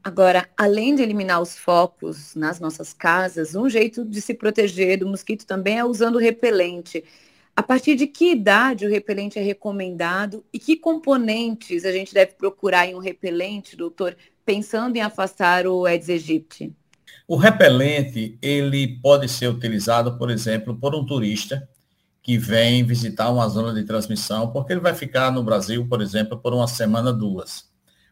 Agora, 0.01 0.47
além 0.55 0.95
de 0.95 1.03
eliminar 1.03 1.41
os 1.41 1.57
focos 1.57 2.33
nas 2.33 2.57
nossas 2.57 2.93
casas, 2.93 3.55
um 3.55 3.67
jeito 3.67 4.05
de 4.05 4.21
se 4.21 4.33
proteger 4.33 5.00
do 5.00 5.05
mosquito 5.05 5.45
também 5.45 5.79
é 5.79 5.83
usando 5.83 6.17
repelente. 6.17 7.03
A 7.53 7.62
partir 7.62 7.97
de 7.97 8.07
que 8.07 8.31
idade 8.31 8.85
o 8.85 8.89
repelente 8.89 9.38
é 9.38 9.41
recomendado 9.41 10.41
e 10.53 10.57
que 10.57 10.77
componentes 10.77 11.83
a 11.83 11.91
gente 11.91 12.13
deve 12.13 12.35
procurar 12.35 12.88
em 12.88 12.95
um 12.95 13.00
repelente, 13.00 13.75
doutor, 13.75 14.15
pensando 14.45 14.95
em 14.95 15.01
afastar 15.01 15.67
o 15.67 15.85
Aedes 15.85 16.09
aegypti? 16.09 16.74
O 17.27 17.35
repelente, 17.35 18.38
ele 18.41 18.97
pode 19.01 19.27
ser 19.27 19.50
utilizado, 19.50 20.17
por 20.17 20.29
exemplo, 20.29 20.74
por 20.74 20.95
um 20.95 21.05
turista 21.05 21.67
que 22.25 22.39
vem 22.39 22.84
visitar 22.84 23.29
uma 23.29 23.48
zona 23.48 23.72
de 23.72 23.86
transmissão, 23.86 24.51
porque 24.51 24.74
ele 24.74 24.79
vai 24.79 24.96
ficar 24.96 25.32
no 25.32 25.44
Brasil, 25.44 25.88
por 25.88 26.01
exemplo, 26.01 26.39
por 26.39 26.55
uma 26.55 26.67
semana, 26.67 27.13
duas. 27.13 27.70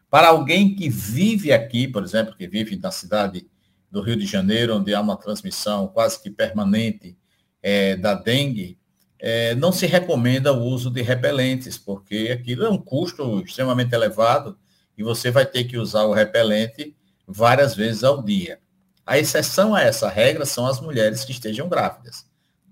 Para 0.08 0.28
alguém 0.28 0.76
que 0.76 0.88
vive 0.88 1.52
aqui, 1.52 1.88
por 1.88 2.04
exemplo, 2.04 2.36
que 2.36 2.46
vive 2.46 2.76
na 2.76 2.92
cidade 2.92 3.44
do 3.90 4.00
Rio 4.00 4.14
de 4.14 4.24
Janeiro, 4.24 4.76
onde 4.76 4.94
há 4.94 5.00
uma 5.00 5.16
transmissão 5.16 5.88
quase 5.88 6.22
que 6.22 6.30
permanente 6.30 7.18
é, 7.60 7.96
da 7.96 8.14
dengue, 8.14 8.78
é, 9.18 9.56
não 9.56 9.72
se 9.72 9.84
recomenda 9.84 10.52
o 10.52 10.62
uso 10.62 10.92
de 10.92 11.02
repelentes, 11.02 11.76
porque 11.76 12.30
aquilo 12.32 12.66
é 12.66 12.70
um 12.70 12.78
custo 12.78 13.40
extremamente 13.40 13.96
elevado 13.96 14.56
e 14.96 15.02
você 15.02 15.28
vai 15.28 15.44
ter 15.44 15.64
que 15.64 15.76
usar 15.76 16.04
o 16.04 16.14
repelente 16.14 16.96
várias 17.26 17.74
vezes 17.74 18.04
ao 18.04 18.22
dia. 18.22 18.60
A 19.04 19.18
exceção 19.18 19.74
a 19.74 19.82
essa 19.82 20.08
regra 20.08 20.46
são 20.46 20.68
as 20.68 20.80
mulheres 20.80 21.24
que 21.24 21.32
estejam 21.32 21.68
grávidas. 21.68 22.24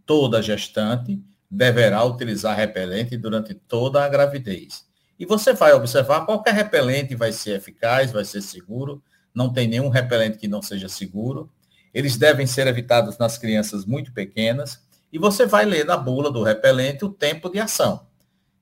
Toda 0.06 0.40
gestante 0.40 1.20
deverá 1.52 2.02
utilizar 2.02 2.56
repelente 2.56 3.14
durante 3.14 3.52
toda 3.52 4.02
a 4.02 4.08
gravidez. 4.08 4.86
E 5.18 5.26
você 5.26 5.52
vai 5.52 5.74
observar 5.74 6.24
qualquer 6.24 6.54
repelente 6.54 7.14
vai 7.14 7.30
ser 7.30 7.56
eficaz, 7.56 8.10
vai 8.10 8.24
ser 8.24 8.40
seguro, 8.40 9.02
não 9.34 9.52
tem 9.52 9.68
nenhum 9.68 9.90
repelente 9.90 10.38
que 10.38 10.48
não 10.48 10.62
seja 10.62 10.88
seguro. 10.88 11.52
Eles 11.92 12.16
devem 12.16 12.46
ser 12.46 12.66
evitados 12.66 13.18
nas 13.18 13.36
crianças 13.36 13.84
muito 13.84 14.14
pequenas. 14.14 14.82
E 15.12 15.18
você 15.18 15.44
vai 15.44 15.66
ler 15.66 15.84
na 15.84 15.96
bula 15.96 16.32
do 16.32 16.42
repelente 16.42 17.04
o 17.04 17.10
tempo 17.10 17.50
de 17.50 17.58
ação. 17.58 18.06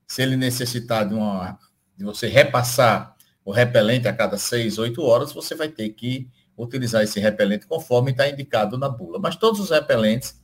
Se 0.09 0.23
ele 0.23 0.37
necessitar 0.37 1.09
de, 1.09 1.14
uma, 1.14 1.56
de 1.97 2.04
você 2.04 2.26
repassar 2.26 3.14
o 3.44 3.52
repelente 3.52 4.09
a 4.09 4.12
cada 4.12 4.37
6, 4.37 4.78
8 4.78 5.00
horas, 5.00 5.32
você 5.32 5.54
vai 5.54 5.68
ter 5.68 5.90
que 5.90 6.28
utilizar 6.59 7.04
esse 7.04 7.20
repelente 7.20 7.68
conforme 7.68 8.11
está 8.11 8.28
indicado 8.28 8.76
na 8.76 8.88
bula. 8.88 9.20
Mas 9.20 9.37
todos 9.37 9.61
os 9.61 9.70
repelentes 9.70 10.39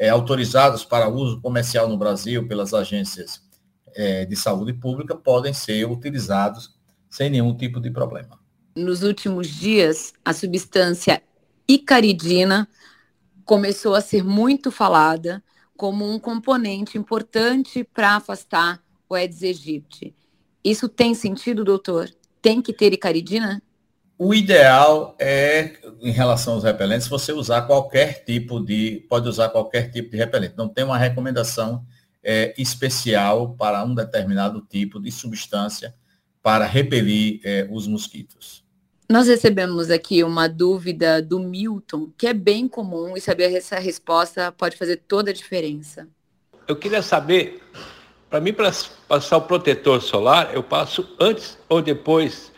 é, 0.00 0.08
autorizados 0.08 0.82
para 0.82 1.10
uso 1.10 1.42
comercial 1.42 1.86
no 1.86 1.98
Brasil 1.98 2.48
pelas 2.48 2.72
agências 2.72 3.42
é, 3.94 4.24
de 4.24 4.34
saúde 4.34 4.72
pública 4.72 5.14
podem 5.14 5.52
ser 5.52 5.84
utilizados 5.84 6.74
sem 7.10 7.28
nenhum 7.28 7.54
tipo 7.54 7.78
de 7.78 7.90
problema. 7.90 8.40
Nos 8.74 9.02
últimos 9.02 9.46
dias, 9.48 10.14
a 10.24 10.32
substância 10.32 11.22
icaridina 11.68 12.66
começou 13.44 13.94
a 13.94 14.00
ser 14.00 14.24
muito 14.24 14.70
falada 14.70 15.44
como 15.76 16.10
um 16.10 16.18
componente 16.18 16.96
importante 16.96 17.84
para 17.84 18.16
afastar 18.16 18.82
o 19.06 19.14
Aedes 19.14 19.42
aegypti. 19.42 20.14
Isso 20.64 20.88
tem 20.88 21.14
sentido, 21.14 21.62
doutor? 21.62 22.08
Tem 22.40 22.62
que 22.62 22.72
ter 22.72 22.94
icaridina? 22.94 23.62
O 24.22 24.34
ideal 24.34 25.16
é, 25.18 25.78
em 25.98 26.10
relação 26.10 26.52
aos 26.52 26.62
repelentes, 26.62 27.08
você 27.08 27.32
usar 27.32 27.62
qualquer 27.62 28.22
tipo 28.22 28.60
de, 28.60 29.02
pode 29.08 29.26
usar 29.26 29.48
qualquer 29.48 29.90
tipo 29.90 30.10
de 30.10 30.18
repelente. 30.18 30.52
Não 30.58 30.68
tem 30.68 30.84
uma 30.84 30.98
recomendação 30.98 31.86
é, 32.22 32.52
especial 32.58 33.54
para 33.54 33.82
um 33.82 33.94
determinado 33.94 34.60
tipo 34.68 35.00
de 35.00 35.10
substância 35.10 35.94
para 36.42 36.66
repelir 36.66 37.40
é, 37.42 37.66
os 37.70 37.86
mosquitos. 37.86 38.62
Nós 39.08 39.26
recebemos 39.26 39.90
aqui 39.90 40.22
uma 40.22 40.46
dúvida 40.50 41.22
do 41.22 41.40
Milton, 41.40 42.12
que 42.18 42.26
é 42.26 42.34
bem 42.34 42.68
comum, 42.68 43.16
e 43.16 43.22
saber 43.22 43.50
essa 43.54 43.78
resposta 43.78 44.52
pode 44.52 44.76
fazer 44.76 44.98
toda 45.08 45.30
a 45.30 45.34
diferença. 45.34 46.06
Eu 46.68 46.76
queria 46.76 47.00
saber, 47.00 47.62
para 48.28 48.38
mim, 48.38 48.52
para 48.52 48.70
passar 49.08 49.38
o 49.38 49.40
protetor 49.40 50.02
solar, 50.02 50.50
eu 50.52 50.62
passo 50.62 51.08
antes 51.18 51.56
ou 51.70 51.80
depois 51.80 52.49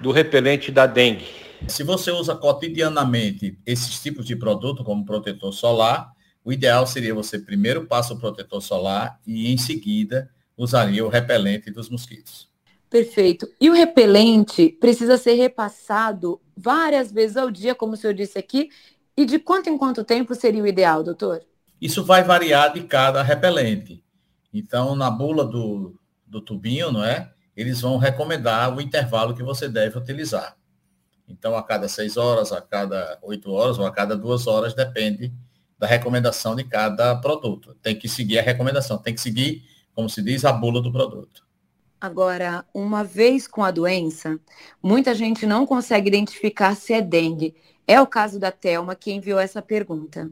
do 0.00 0.12
repelente 0.12 0.70
da 0.70 0.86
dengue? 0.86 1.26
Se 1.66 1.82
você 1.82 2.10
usa 2.10 2.36
cotidianamente 2.36 3.58
esses 3.66 4.00
tipos 4.00 4.24
de 4.24 4.36
produto, 4.36 4.84
como 4.84 5.04
protetor 5.04 5.52
solar, 5.52 6.12
o 6.44 6.52
ideal 6.52 6.86
seria 6.86 7.14
você 7.14 7.38
primeiro 7.38 7.86
passar 7.86 8.14
o 8.14 8.18
protetor 8.18 8.62
solar 8.62 9.20
e 9.26 9.52
em 9.52 9.58
seguida 9.58 10.30
usaria 10.56 11.04
o 11.04 11.08
repelente 11.08 11.70
dos 11.70 11.90
mosquitos. 11.90 12.48
Perfeito. 12.88 13.46
E 13.60 13.68
o 13.68 13.74
repelente 13.74 14.70
precisa 14.80 15.18
ser 15.18 15.34
repassado 15.34 16.40
várias 16.56 17.12
vezes 17.12 17.36
ao 17.36 17.50
dia, 17.50 17.74
como 17.74 17.92
o 17.92 17.96
senhor 17.96 18.14
disse 18.14 18.38
aqui, 18.38 18.70
e 19.16 19.26
de 19.26 19.38
quanto 19.38 19.68
em 19.68 19.76
quanto 19.76 20.04
tempo 20.04 20.34
seria 20.34 20.62
o 20.62 20.66
ideal, 20.66 21.02
doutor? 21.02 21.42
Isso 21.80 22.04
vai 22.04 22.22
variar 22.22 22.72
de 22.72 22.82
cada 22.84 23.22
repelente. 23.22 24.02
Então, 24.54 24.96
na 24.96 25.10
bula 25.10 25.44
do, 25.44 25.98
do 26.26 26.40
tubinho, 26.40 26.90
não 26.90 27.04
é? 27.04 27.30
Eles 27.58 27.80
vão 27.80 27.98
recomendar 27.98 28.72
o 28.72 28.80
intervalo 28.80 29.34
que 29.34 29.42
você 29.42 29.68
deve 29.68 29.98
utilizar. 29.98 30.56
Então, 31.28 31.56
a 31.56 31.62
cada 31.62 31.88
seis 31.88 32.16
horas, 32.16 32.52
a 32.52 32.60
cada 32.60 33.18
oito 33.20 33.50
horas 33.50 33.80
ou 33.80 33.84
a 33.84 33.90
cada 33.90 34.16
duas 34.16 34.46
horas, 34.46 34.74
depende 34.74 35.32
da 35.76 35.84
recomendação 35.84 36.54
de 36.54 36.62
cada 36.62 37.16
produto. 37.16 37.76
Tem 37.82 37.98
que 37.98 38.08
seguir 38.08 38.38
a 38.38 38.42
recomendação, 38.42 38.96
tem 38.96 39.12
que 39.12 39.20
seguir, 39.20 39.64
como 39.92 40.08
se 40.08 40.22
diz, 40.22 40.44
a 40.44 40.52
bula 40.52 40.80
do 40.80 40.92
produto. 40.92 41.44
Agora, 42.00 42.64
uma 42.72 43.02
vez 43.02 43.48
com 43.48 43.64
a 43.64 43.72
doença, 43.72 44.38
muita 44.80 45.12
gente 45.12 45.44
não 45.44 45.66
consegue 45.66 46.06
identificar 46.06 46.76
se 46.76 46.92
é 46.92 47.02
dengue. 47.02 47.56
É 47.88 48.00
o 48.00 48.06
caso 48.06 48.38
da 48.38 48.52
Telma 48.52 48.94
que 48.94 49.10
enviou 49.10 49.40
essa 49.40 49.60
pergunta. 49.60 50.30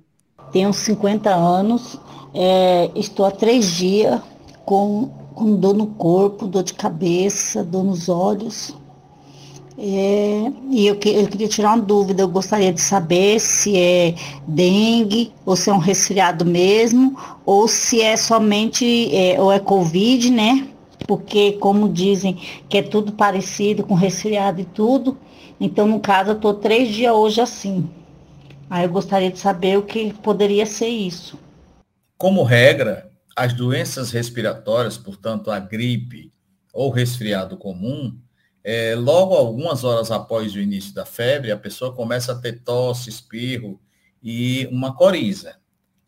Tenho 0.52 0.72
50 0.72 1.28
anos, 1.28 1.98
é, 2.32 2.92
estou 2.94 3.26
há 3.26 3.32
três 3.32 3.66
dias 3.66 4.20
com, 4.64 5.25
com 5.36 5.54
dor 5.54 5.74
no 5.74 5.86
corpo, 5.86 6.46
dor 6.46 6.62
de 6.62 6.72
cabeça, 6.72 7.62
dor 7.62 7.84
nos 7.84 8.08
olhos. 8.08 8.74
É, 9.78 10.50
e 10.70 10.86
eu, 10.86 10.96
que, 10.96 11.10
eu 11.10 11.28
queria 11.28 11.46
tirar 11.46 11.74
uma 11.74 11.82
dúvida, 11.82 12.22
eu 12.22 12.28
gostaria 12.28 12.72
de 12.72 12.80
saber 12.80 13.38
se 13.38 13.76
é 13.76 14.14
dengue, 14.48 15.34
ou 15.44 15.54
se 15.54 15.68
é 15.68 15.72
um 15.74 15.78
resfriado 15.78 16.46
mesmo, 16.46 17.14
ou 17.44 17.68
se 17.68 18.00
é 18.00 18.16
somente, 18.16 19.14
é, 19.14 19.38
ou 19.38 19.52
é 19.52 19.60
Covid, 19.60 20.30
né? 20.30 20.66
Porque, 21.06 21.52
como 21.52 21.90
dizem, 21.90 22.38
que 22.70 22.78
é 22.78 22.82
tudo 22.82 23.12
parecido 23.12 23.84
com 23.84 23.94
resfriado 23.94 24.62
e 24.62 24.64
tudo, 24.64 25.18
então, 25.60 25.86
no 25.86 26.00
caso, 26.00 26.30
eu 26.30 26.36
estou 26.36 26.54
três 26.54 26.88
dias 26.88 27.12
hoje 27.12 27.42
assim. 27.42 27.86
Aí 28.70 28.84
eu 28.84 28.90
gostaria 28.90 29.30
de 29.30 29.38
saber 29.38 29.76
o 29.76 29.82
que 29.82 30.14
poderia 30.14 30.64
ser 30.64 30.88
isso. 30.88 31.38
Como 32.16 32.42
regra, 32.42 33.05
as 33.36 33.52
doenças 33.52 34.10
respiratórias, 34.10 34.96
portanto, 34.96 35.50
a 35.50 35.60
gripe 35.60 36.32
ou 36.72 36.90
resfriado 36.90 37.58
comum, 37.58 38.18
é, 38.64 38.94
logo 38.96 39.34
algumas 39.34 39.84
horas 39.84 40.10
após 40.10 40.54
o 40.54 40.58
início 40.58 40.94
da 40.94 41.04
febre, 41.04 41.52
a 41.52 41.56
pessoa 41.56 41.94
começa 41.94 42.32
a 42.32 42.40
ter 42.40 42.62
tosse, 42.64 43.10
espirro 43.10 43.78
e 44.22 44.66
uma 44.72 44.96
coriza. 44.96 45.56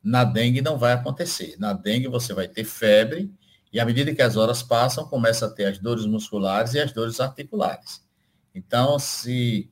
Na 0.03 0.25
dengue 0.25 0.63
não 0.63 0.79
vai 0.79 0.93
acontecer. 0.93 1.55
Na 1.59 1.75
dengue 1.75 2.09
você 2.09 2.33
vai 2.33 2.49
ter 2.49 2.65
febre 2.65 3.31
e 3.73 3.79
à 3.79 3.85
medida 3.85 4.15
que 4.15 4.23
as 4.23 4.37
horas 4.37 4.63
passam, 4.63 5.07
começa 5.07 5.47
a 5.47 5.51
ter 5.51 5.67
as 5.67 5.79
dores 5.79 6.07
musculares 6.07 6.73
e 6.73 6.81
as 6.81 6.93
dores 6.93 7.21
articulares. 7.21 8.03
Então, 8.55 8.99
se 8.99 9.71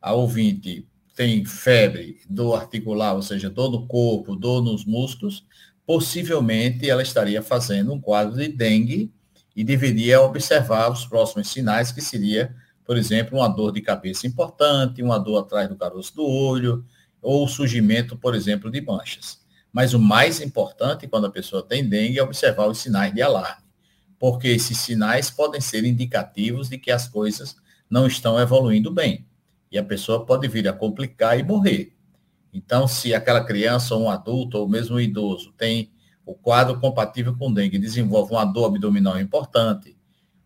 a 0.00 0.12
ouvinte 0.12 0.88
tem 1.14 1.44
febre, 1.44 2.20
dor 2.30 2.54
articular, 2.54 3.14
ou 3.14 3.22
seja, 3.22 3.50
dor 3.50 3.70
no 3.70 3.86
corpo, 3.86 4.36
dor 4.36 4.62
nos 4.62 4.84
músculos, 4.84 5.44
possivelmente 5.86 6.88
ela 6.88 7.02
estaria 7.02 7.42
fazendo 7.42 7.92
um 7.92 8.00
quadro 8.00 8.36
de 8.36 8.48
dengue 8.48 9.12
e 9.54 9.62
deveria 9.62 10.20
observar 10.20 10.90
os 10.90 11.04
próximos 11.04 11.48
sinais, 11.48 11.92
que 11.92 12.00
seria, 12.00 12.54
por 12.84 12.96
exemplo, 12.96 13.38
uma 13.38 13.48
dor 13.48 13.72
de 13.72 13.80
cabeça 13.80 14.26
importante, 14.26 15.02
uma 15.02 15.18
dor 15.18 15.38
atrás 15.38 15.68
do 15.68 15.76
caroço 15.76 16.14
do 16.14 16.24
olho, 16.24 16.84
ou 17.20 17.44
o 17.44 17.48
surgimento, 17.48 18.16
por 18.16 18.34
exemplo, 18.34 18.70
de 18.70 18.80
manchas. 18.80 19.40
Mas 19.72 19.94
o 19.94 19.98
mais 19.98 20.40
importante 20.40 21.06
quando 21.06 21.26
a 21.26 21.30
pessoa 21.30 21.62
tem 21.62 21.88
dengue 21.88 22.18
é 22.18 22.22
observar 22.22 22.66
os 22.66 22.78
sinais 22.78 23.14
de 23.14 23.22
alarme, 23.22 23.62
porque 24.18 24.48
esses 24.48 24.78
sinais 24.78 25.30
podem 25.30 25.60
ser 25.60 25.84
indicativos 25.84 26.68
de 26.68 26.78
que 26.78 26.90
as 26.90 27.08
coisas 27.08 27.56
não 27.88 28.06
estão 28.06 28.38
evoluindo 28.40 28.90
bem. 28.90 29.26
E 29.70 29.78
a 29.78 29.84
pessoa 29.84 30.26
pode 30.26 30.46
vir 30.48 30.68
a 30.68 30.72
complicar 30.72 31.38
e 31.38 31.42
morrer. 31.42 31.94
Então, 32.52 32.86
se 32.86 33.14
aquela 33.14 33.44
criança 33.44 33.94
ou 33.94 34.02
um 34.02 34.10
adulto, 34.10 34.58
ou 34.58 34.68
mesmo 34.68 34.96
um 34.96 35.00
idoso, 35.00 35.52
tem 35.56 35.90
o 36.24 36.34
quadro 36.34 36.78
compatível 36.78 37.36
com 37.36 37.52
dengue 37.52 37.78
desenvolve 37.78 38.32
uma 38.32 38.44
dor 38.44 38.66
abdominal 38.66 39.18
importante, 39.18 39.96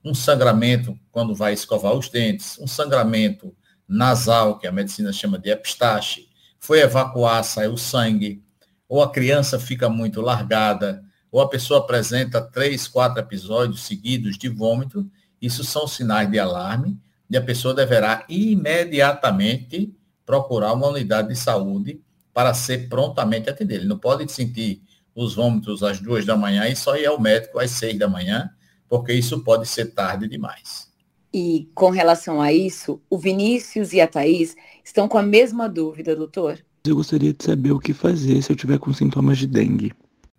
um 0.05 0.15
sangramento 0.15 0.99
quando 1.11 1.35
vai 1.35 1.53
escovar 1.53 1.93
os 1.95 2.09
dentes, 2.09 2.59
um 2.61 2.67
sangramento 2.67 3.55
nasal, 3.89 4.59
que 4.59 4.67
a 4.67 4.73
medicina 4.73 5.13
chama 5.13 5.39
de 5.39 5.51
epistaxe, 5.51 6.29
foi 6.59 6.81
evacuar, 6.81 7.43
saiu 7.45 7.77
sangue, 7.77 8.43
ou 8.89 9.03
a 9.03 9.11
criança 9.11 9.59
fica 9.59 9.89
muito 9.89 10.21
largada, 10.21 11.05
ou 11.31 11.41
a 11.41 11.49
pessoa 11.49 11.81
apresenta 11.81 12.41
três, 12.41 12.87
quatro 12.87 13.21
episódios 13.21 13.83
seguidos 13.83 14.39
de 14.39 14.49
vômito, 14.49 15.11
isso 15.41 15.65
são 15.65 15.87
sinais 15.87 16.31
de 16.31 16.39
alarme 16.39 16.99
e 17.29 17.37
a 17.37 17.43
pessoa 17.43 17.75
deverá 17.75 18.25
imediatamente 18.29 19.95
procurar 20.27 20.73
uma 20.73 20.89
unidade 20.89 21.29
de 21.29 21.37
saúde 21.37 22.01
para 22.35 22.53
ser 22.53 22.89
prontamente 22.89 23.49
atendida. 23.49 23.77
Ele 23.81 23.89
não 23.89 23.99
pode 23.99 24.31
sentir 24.31 24.83
os 25.15 25.35
vômitos 25.35 25.83
às 25.83 26.01
duas 26.01 26.27
da 26.27 26.37
manhã 26.37 26.69
e 26.69 26.77
só 26.77 26.97
ir 26.97 27.07
ao 27.07 27.19
médico 27.19 27.59
às 27.59 27.71
seis 27.71 27.99
da 27.99 28.09
manhã, 28.09 28.51
porque 28.87 29.15
isso 29.15 29.43
pode 29.43 29.67
ser 29.67 29.87
tarde 29.95 30.29
demais. 30.29 30.91
E 31.33 31.71
com 31.75 31.91
relação 31.91 32.41
a 32.43 32.53
isso, 32.53 33.01
o 33.09 33.19
Vinícius 33.19 33.93
e 33.93 34.01
a 34.01 34.07
Thaís 34.07 34.55
estão 34.85 35.09
com 35.09 35.17
a 35.17 35.23
mesma 35.23 35.69
dúvida, 35.69 36.15
doutor. 36.15 36.59
Eu 36.85 36.97
gostaria 36.97 37.33
de 37.33 37.45
saber 37.45 37.73
o 37.73 37.79
que 37.79 37.93
fazer 37.93 38.43
se 38.43 38.53
eu 38.53 38.57
tiver 38.57 38.79
com 38.79 38.93
sintomas 38.93 39.39
de 39.39 39.47
dengue. 39.47 39.93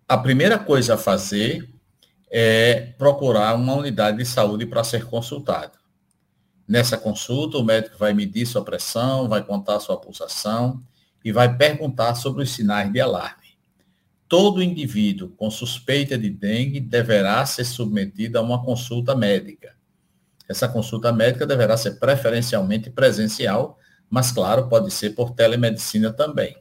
A 0.08 0.16
primeira 0.16 0.58
coisa 0.58 0.94
a 0.94 0.98
fazer 0.98 1.68
é 2.30 2.92
procurar 2.98 3.54
uma 3.54 3.74
unidade 3.74 4.18
de 4.18 4.24
saúde 4.24 4.66
para 4.66 4.84
ser 4.84 5.04
consultado. 5.04 5.77
Nessa 6.68 6.98
consulta, 6.98 7.56
o 7.56 7.64
médico 7.64 7.96
vai 7.98 8.12
medir 8.12 8.46
sua 8.46 8.62
pressão, 8.62 9.28
vai 9.28 9.42
contar 9.42 9.80
sua 9.80 9.98
pulsação 9.98 10.82
e 11.24 11.32
vai 11.32 11.56
perguntar 11.56 12.14
sobre 12.14 12.42
os 12.42 12.50
sinais 12.50 12.92
de 12.92 13.00
alarme 13.00 13.48
todo 14.28 14.62
indivíduo 14.62 15.30
com 15.30 15.50
suspeita 15.50 16.18
de 16.18 16.28
dengue 16.28 16.80
deverá 16.80 17.44
ser 17.46 17.64
submetido 17.64 18.38
a 18.38 18.42
uma 18.42 18.62
consulta 18.62 19.16
médica. 19.16 19.74
Essa 20.46 20.68
consulta 20.68 21.10
médica 21.12 21.46
deverá 21.46 21.76
ser 21.76 21.98
preferencialmente 21.98 22.90
presencial, 22.90 23.78
mas, 24.10 24.30
claro, 24.30 24.68
pode 24.68 24.90
ser 24.90 25.10
por 25.10 25.30
telemedicina 25.32 26.12
também. 26.12 26.56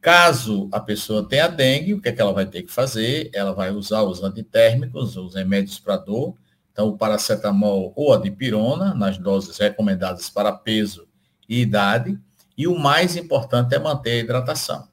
Caso 0.00 0.68
a 0.72 0.78
pessoa 0.78 1.26
tenha 1.28 1.48
dengue, 1.48 1.94
o 1.94 2.00
que, 2.00 2.08
é 2.08 2.12
que 2.12 2.20
ela 2.20 2.32
vai 2.32 2.46
ter 2.46 2.62
que 2.62 2.70
fazer? 2.70 3.30
Ela 3.32 3.52
vai 3.52 3.70
usar 3.70 4.02
os 4.02 4.22
antitérmicos, 4.22 5.16
os 5.16 5.34
remédios 5.34 5.78
para 5.78 5.96
dor, 5.96 6.36
então 6.74 6.88
o 6.88 6.98
paracetamol 6.98 7.92
ou 7.94 8.12
a 8.12 8.18
dipirona, 8.18 8.92
nas 8.94 9.16
doses 9.16 9.56
recomendadas 9.56 10.28
para 10.28 10.50
peso 10.50 11.06
e 11.48 11.60
idade, 11.60 12.18
e 12.58 12.66
o 12.66 12.76
mais 12.76 13.16
importante 13.16 13.76
é 13.76 13.78
manter 13.78 14.10
a 14.10 14.18
hidratação. 14.18 14.88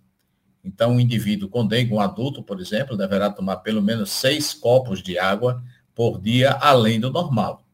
Então, 0.63 0.91
um 0.91 0.99
indivíduo 0.99 1.49
com 1.49 1.65
dengue, 1.65 1.91
um 1.91 1.99
adulto, 1.99 2.43
por 2.43 2.61
exemplo, 2.61 2.95
deverá 2.95 3.31
tomar 3.31 3.57
pelo 3.57 3.81
menos 3.81 4.11
seis 4.11 4.53
copos 4.53 5.01
de 5.01 5.17
água 5.17 5.63
por 5.95 6.21
dia, 6.21 6.51
além 6.51 6.99
do 6.99 7.11
normal. 7.11 7.65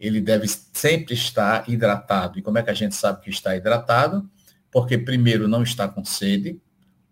Ele 0.00 0.22
deve 0.22 0.48
sempre 0.48 1.12
estar 1.12 1.68
hidratado. 1.68 2.38
E 2.38 2.42
como 2.42 2.56
é 2.56 2.62
que 2.62 2.70
a 2.70 2.74
gente 2.74 2.94
sabe 2.94 3.20
que 3.20 3.28
está 3.28 3.54
hidratado? 3.54 4.26
Porque, 4.70 4.96
primeiro, 4.96 5.46
não 5.46 5.62
está 5.62 5.86
com 5.86 6.02
sede, 6.06 6.58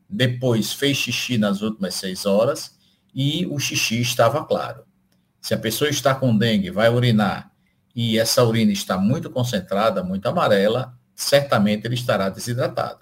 depois 0.08 0.72
fez 0.72 0.96
xixi 0.96 1.36
nas 1.36 1.60
últimas 1.60 1.94
seis 1.94 2.24
horas 2.24 2.78
e 3.14 3.44
o 3.46 3.58
xixi 3.58 4.00
estava 4.00 4.42
claro. 4.46 4.84
Se 5.44 5.52
a 5.52 5.58
pessoa 5.58 5.90
está 5.90 6.14
com 6.14 6.34
dengue, 6.34 6.70
vai 6.70 6.88
urinar 6.88 7.52
e 7.94 8.18
essa 8.18 8.42
urina 8.42 8.72
está 8.72 8.96
muito 8.96 9.28
concentrada, 9.28 10.02
muito 10.02 10.26
amarela, 10.26 10.98
certamente 11.14 11.86
ele 11.86 11.96
estará 11.96 12.30
desidratado. 12.30 13.00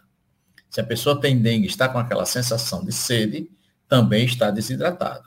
Se 0.68 0.80
a 0.80 0.84
pessoa 0.84 1.20
tem 1.20 1.38
dengue, 1.40 1.68
está 1.68 1.88
com 1.88 2.00
aquela 2.00 2.26
sensação 2.26 2.84
de 2.84 2.90
sede, 2.90 3.48
também 3.88 4.24
está 4.24 4.50
desidratado. 4.50 5.22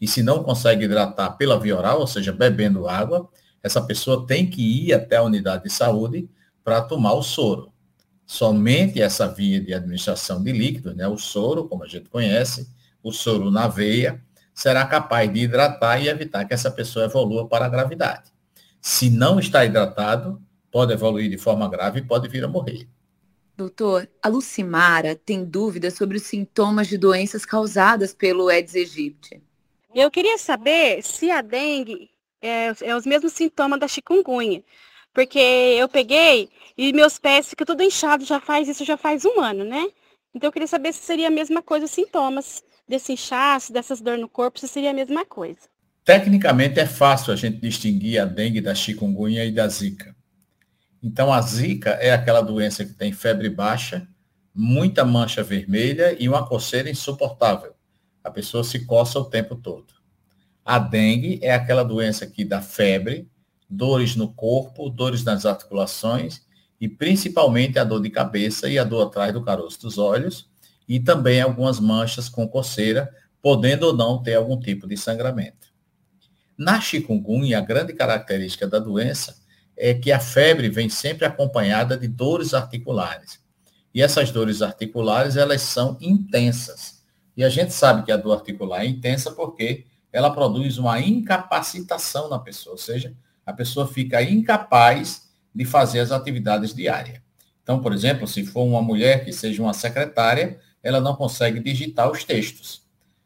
E 0.00 0.08
se 0.08 0.22
não 0.22 0.42
consegue 0.42 0.86
hidratar 0.86 1.32
pela 1.32 1.60
via 1.60 1.76
oral, 1.76 2.00
ou 2.00 2.06
seja, 2.06 2.32
bebendo 2.32 2.88
água, 2.88 3.28
essa 3.62 3.82
pessoa 3.82 4.26
tem 4.26 4.48
que 4.48 4.86
ir 4.86 4.94
até 4.94 5.16
a 5.16 5.22
unidade 5.22 5.64
de 5.64 5.70
saúde 5.70 6.30
para 6.64 6.80
tomar 6.80 7.12
o 7.12 7.22
soro. 7.22 7.74
Somente 8.24 9.02
essa 9.02 9.28
via 9.28 9.60
de 9.60 9.74
administração 9.74 10.42
de 10.42 10.50
líquidos, 10.50 10.96
né, 10.96 11.06
o 11.06 11.18
soro, 11.18 11.68
como 11.68 11.84
a 11.84 11.86
gente 11.86 12.08
conhece, 12.08 12.66
o 13.02 13.12
soro 13.12 13.50
na 13.50 13.68
veia, 13.68 14.24
será 14.54 14.86
capaz 14.86 15.30
de 15.32 15.40
hidratar 15.40 16.00
e 16.00 16.08
evitar 16.08 16.44
que 16.44 16.54
essa 16.54 16.70
pessoa 16.70 17.06
evolua 17.06 17.48
para 17.48 17.66
a 17.66 17.68
gravidade. 17.68 18.32
Se 18.80 19.10
não 19.10 19.40
está 19.40 19.64
hidratado, 19.64 20.40
pode 20.70 20.92
evoluir 20.92 21.28
de 21.28 21.36
forma 21.36 21.68
grave 21.68 21.98
e 21.98 22.04
pode 22.04 22.28
vir 22.28 22.44
a 22.44 22.48
morrer. 22.48 22.88
Doutor, 23.56 24.08
a 24.22 24.28
Lucimara 24.28 25.14
tem 25.14 25.44
dúvidas 25.44 25.94
sobre 25.94 26.16
os 26.16 26.24
sintomas 26.24 26.88
de 26.88 26.98
doenças 26.98 27.44
causadas 27.44 28.12
pelo 28.14 28.48
Aedes 28.48 28.74
aegypti. 28.74 29.42
Eu 29.94 30.10
queria 30.10 30.36
saber 30.38 31.02
se 31.02 31.30
a 31.30 31.40
dengue 31.40 32.10
é, 32.42 32.74
é, 32.82 32.96
os 32.96 33.06
mesmos 33.06 33.32
sintomas 33.32 33.80
da 33.80 33.88
chikungunya. 33.88 34.62
Porque 35.12 35.38
eu 35.38 35.88
peguei 35.88 36.50
e 36.76 36.92
meus 36.92 37.18
pés 37.18 37.48
ficam 37.48 37.64
tudo 37.64 37.82
inchados, 37.82 38.26
já 38.26 38.40
faz 38.40 38.68
isso 38.68 38.84
já 38.84 38.96
faz 38.96 39.24
um 39.24 39.40
ano, 39.40 39.64
né? 39.64 39.86
Então 40.34 40.48
eu 40.48 40.52
queria 40.52 40.66
saber 40.66 40.92
se 40.92 40.98
seria 40.98 41.28
a 41.28 41.30
mesma 41.30 41.62
coisa 41.62 41.86
os 41.86 41.92
sintomas 41.92 42.64
desse 42.88 43.12
inchaço, 43.12 43.72
dessas 43.72 44.00
dores 44.00 44.20
no 44.20 44.28
corpo, 44.28 44.58
se 44.58 44.68
seria 44.68 44.90
a 44.90 44.94
mesma 44.94 45.24
coisa. 45.24 45.60
Tecnicamente 46.04 46.78
é 46.78 46.86
fácil 46.86 47.32
a 47.32 47.36
gente 47.36 47.58
distinguir 47.58 48.20
a 48.20 48.24
dengue 48.24 48.60
da 48.60 48.74
chikungunya 48.74 49.44
e 49.44 49.50
da 49.50 49.66
zika. 49.68 50.14
Então, 51.02 51.32
a 51.32 51.40
zika 51.40 51.90
é 51.90 52.12
aquela 52.12 52.42
doença 52.42 52.84
que 52.84 52.92
tem 52.92 53.12
febre 53.12 53.48
baixa, 53.48 54.06
muita 54.54 55.04
mancha 55.04 55.42
vermelha 55.42 56.16
e 56.18 56.28
uma 56.28 56.46
coceira 56.46 56.90
insuportável. 56.90 57.74
A 58.22 58.30
pessoa 58.30 58.62
se 58.64 58.84
coça 58.86 59.18
o 59.18 59.24
tempo 59.24 59.56
todo. 59.56 59.92
A 60.64 60.78
dengue 60.78 61.38
é 61.42 61.52
aquela 61.52 61.82
doença 61.82 62.26
que 62.26 62.44
dá 62.44 62.62
febre, 62.62 63.28
dores 63.68 64.16
no 64.16 64.32
corpo, 64.32 64.88
dores 64.88 65.24
nas 65.24 65.44
articulações 65.44 66.42
e 66.80 66.88
principalmente 66.88 67.78
a 67.78 67.84
dor 67.84 68.00
de 68.00 68.10
cabeça 68.10 68.68
e 68.68 68.78
a 68.78 68.84
dor 68.84 69.06
atrás 69.06 69.32
do 69.32 69.42
caroço 69.42 69.80
dos 69.82 69.98
olhos 69.98 70.48
e 70.88 71.00
também 71.00 71.40
algumas 71.40 71.80
manchas 71.80 72.28
com 72.28 72.46
coceira, 72.46 73.10
podendo 73.40 73.86
ou 73.86 73.96
não 73.96 74.22
ter 74.22 74.34
algum 74.34 74.58
tipo 74.58 74.86
de 74.86 74.96
sangramento. 74.96 75.72
Na 76.56 76.80
chikungunya, 76.80 77.58
a 77.58 77.60
grande 77.60 77.92
característica 77.92 78.66
da 78.66 78.78
doença 78.78 79.36
é 79.76 79.92
que 79.92 80.12
a 80.12 80.20
febre 80.20 80.68
vem 80.68 80.88
sempre 80.88 81.24
acompanhada 81.24 81.96
de 81.96 82.06
dores 82.06 82.54
articulares. 82.54 83.40
E 83.92 84.02
essas 84.02 84.30
dores 84.30 84.62
articulares, 84.62 85.36
elas 85.36 85.62
são 85.62 85.96
intensas. 86.00 87.02
E 87.36 87.42
a 87.42 87.48
gente 87.48 87.72
sabe 87.72 88.04
que 88.04 88.12
a 88.12 88.16
dor 88.16 88.34
articular 88.34 88.82
é 88.82 88.86
intensa 88.86 89.32
porque 89.32 89.86
ela 90.12 90.30
produz 90.30 90.78
uma 90.78 91.00
incapacitação 91.00 92.28
na 92.28 92.38
pessoa, 92.38 92.74
ou 92.74 92.78
seja, 92.78 93.12
a 93.44 93.52
pessoa 93.52 93.86
fica 93.86 94.22
incapaz 94.22 95.28
de 95.52 95.64
fazer 95.64 96.00
as 96.00 96.12
atividades 96.12 96.72
diárias. 96.72 97.20
Então, 97.62 97.80
por 97.80 97.92
exemplo, 97.92 98.26
se 98.26 98.44
for 98.44 98.62
uma 98.62 98.82
mulher 98.82 99.24
que 99.24 99.32
seja 99.32 99.62
uma 99.62 99.72
secretária, 99.72 100.60
ela 100.84 101.00
não 101.00 101.16
consegue 101.16 101.58
digitar 101.58 102.08
os 102.10 102.22
textos. 102.22 102.84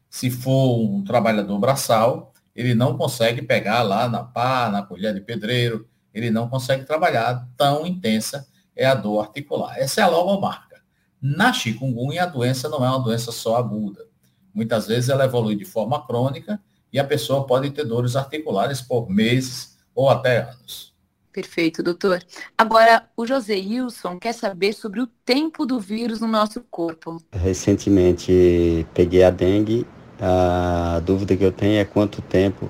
Se 0.09 0.31
for 0.31 0.79
um 0.79 1.03
trabalhador 1.03 1.59
braçal, 1.59 2.33
ele 2.55 2.73
não 2.73 2.97
consegue 2.97 3.41
pegar 3.41 3.83
lá 3.83 4.07
na 4.07 4.23
pá, 4.23 4.69
na 4.69 4.81
colher 4.81 5.13
de 5.13 5.21
pedreiro, 5.21 5.87
ele 6.13 6.31
não 6.31 6.49
consegue 6.49 6.85
trabalhar, 6.85 7.47
tão 7.55 7.85
intensa 7.85 8.47
é 8.75 8.85
a 8.85 8.95
dor 8.95 9.19
articular. 9.19 9.77
Essa 9.77 10.01
é 10.01 10.03
a 10.05 10.07
logomarca. 10.07 10.81
Na 11.21 11.51
chikungunya, 11.51 12.23
a 12.23 12.25
doença 12.25 12.69
não 12.69 12.83
é 12.83 12.89
uma 12.89 13.03
doença 13.03 13.31
só 13.31 13.57
aguda. 13.57 14.07
Muitas 14.53 14.87
vezes 14.87 15.09
ela 15.09 15.25
evolui 15.25 15.55
de 15.55 15.65
forma 15.65 16.05
crônica 16.07 16.59
e 16.91 16.97
a 16.97 17.03
pessoa 17.03 17.45
pode 17.45 17.69
ter 17.71 17.83
dores 17.83 18.15
articulares 18.15 18.81
por 18.81 19.09
meses 19.09 19.77
ou 19.93 20.09
até 20.09 20.49
anos. 20.49 20.95
Perfeito, 21.31 21.83
doutor. 21.83 22.23
Agora, 22.57 23.03
o 23.15 23.25
José 23.25 23.55
Wilson 23.55 24.17
quer 24.19 24.33
saber 24.33 24.73
sobre 24.73 24.99
o 24.99 25.07
tempo 25.07 25.65
do 25.65 25.79
vírus 25.79 26.21
no 26.21 26.27
nosso 26.27 26.61
corpo. 26.71 27.21
Recentemente 27.31 28.85
peguei 28.93 29.23
a 29.23 29.29
dengue. 29.29 29.85
A 30.19 30.99
dúvida 31.05 31.37
que 31.37 31.43
eu 31.43 31.51
tenho 31.51 31.79
é 31.79 31.85
quanto 31.85 32.21
tempo 32.21 32.69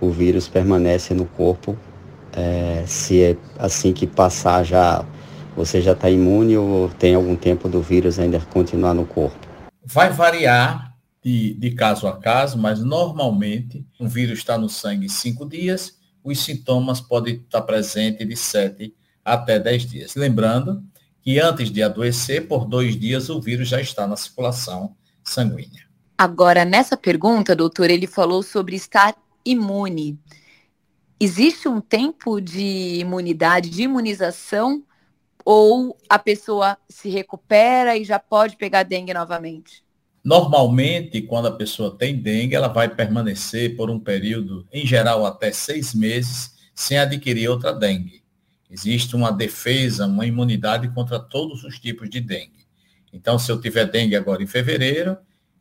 o 0.00 0.10
vírus 0.10 0.46
permanece 0.46 1.14
no 1.14 1.24
corpo. 1.24 1.76
É, 2.32 2.84
se 2.86 3.22
é 3.22 3.36
assim 3.58 3.92
que 3.92 4.06
passar 4.06 4.64
já 4.64 5.04
você 5.56 5.80
já 5.80 5.92
está 5.92 6.10
imune 6.10 6.56
ou 6.56 6.88
tem 6.88 7.14
algum 7.14 7.36
tempo 7.36 7.68
do 7.68 7.80
vírus 7.80 8.18
ainda 8.18 8.40
continuar 8.40 8.92
no 8.92 9.06
corpo? 9.06 9.38
Vai 9.84 10.10
variar 10.10 10.94
de, 11.22 11.54
de 11.54 11.70
caso 11.70 12.06
a 12.06 12.18
caso, 12.18 12.58
mas 12.58 12.82
normalmente 12.82 13.86
o 13.98 14.06
vírus 14.06 14.38
está 14.38 14.58
no 14.58 14.68
sangue 14.68 15.08
cinco 15.08 15.48
dias 15.48 15.96
os 16.24 16.40
sintomas 16.40 17.00
podem 17.00 17.34
estar 17.34 17.60
presentes 17.62 18.26
de 18.26 18.34
7 18.34 18.94
até 19.22 19.60
10 19.60 19.86
dias. 19.86 20.14
Lembrando 20.16 20.82
que 21.22 21.38
antes 21.38 21.70
de 21.70 21.82
adoecer, 21.82 22.48
por 22.48 22.64
dois 22.64 22.98
dias, 22.98 23.28
o 23.28 23.40
vírus 23.40 23.68
já 23.68 23.80
está 23.80 24.06
na 24.06 24.16
circulação 24.16 24.96
sanguínea. 25.22 25.84
Agora, 26.16 26.64
nessa 26.64 26.96
pergunta, 26.96 27.54
doutor, 27.54 27.90
ele 27.90 28.06
falou 28.06 28.42
sobre 28.42 28.74
estar 28.74 29.14
imune. 29.44 30.18
Existe 31.20 31.68
um 31.68 31.80
tempo 31.80 32.40
de 32.40 33.00
imunidade, 33.00 33.70
de 33.70 33.82
imunização, 33.82 34.82
ou 35.44 35.96
a 36.08 36.18
pessoa 36.18 36.78
se 36.88 37.08
recupera 37.10 37.96
e 37.96 38.04
já 38.04 38.18
pode 38.18 38.56
pegar 38.56 38.82
dengue 38.82 39.12
novamente? 39.12 39.83
Normalmente, 40.24 41.20
quando 41.20 41.48
a 41.48 41.52
pessoa 41.52 41.94
tem 41.94 42.16
dengue, 42.16 42.54
ela 42.54 42.68
vai 42.68 42.88
permanecer 42.88 43.76
por 43.76 43.90
um 43.90 44.00
período, 44.00 44.66
em 44.72 44.86
geral, 44.86 45.26
até 45.26 45.52
seis 45.52 45.94
meses, 45.94 46.54
sem 46.74 46.96
adquirir 46.96 47.48
outra 47.48 47.74
dengue. 47.74 48.24
Existe 48.70 49.14
uma 49.14 49.30
defesa, 49.30 50.06
uma 50.06 50.26
imunidade 50.26 50.88
contra 50.88 51.20
todos 51.20 51.62
os 51.62 51.78
tipos 51.78 52.08
de 52.08 52.20
dengue. 52.20 52.64
Então, 53.12 53.38
se 53.38 53.52
eu 53.52 53.60
tiver 53.60 53.84
dengue 53.84 54.16
agora 54.16 54.42
em 54.42 54.46
fevereiro, 54.46 55.18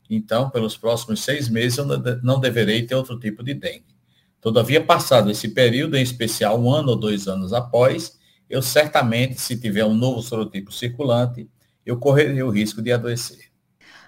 então, 0.10 0.50
pelos 0.50 0.78
próximos 0.78 1.22
seis 1.22 1.50
meses, 1.50 1.78
eu 1.78 1.86
não 2.24 2.40
deverei 2.40 2.84
ter 2.84 2.96
outro 2.96 3.20
tipo 3.20 3.44
de 3.44 3.54
dengue. 3.54 3.94
Todavia, 4.40 4.84
passado 4.84 5.30
esse 5.30 5.50
período, 5.50 5.98
em 5.98 6.02
especial 6.02 6.60
um 6.60 6.72
ano 6.72 6.92
ou 6.92 6.96
dois 6.96 7.28
anos 7.28 7.52
após, 7.52 8.18
eu 8.50 8.62
certamente, 8.62 9.40
se 9.40 9.60
tiver 9.60 9.86
um 9.86 9.94
novo 9.94 10.22
sorotipo 10.22 10.72
circulante, 10.72 11.50
eu 11.86 11.98
correrei 11.98 12.42
o 12.42 12.50
risco 12.50 12.82
de 12.82 12.92
adoecer. 12.92 13.53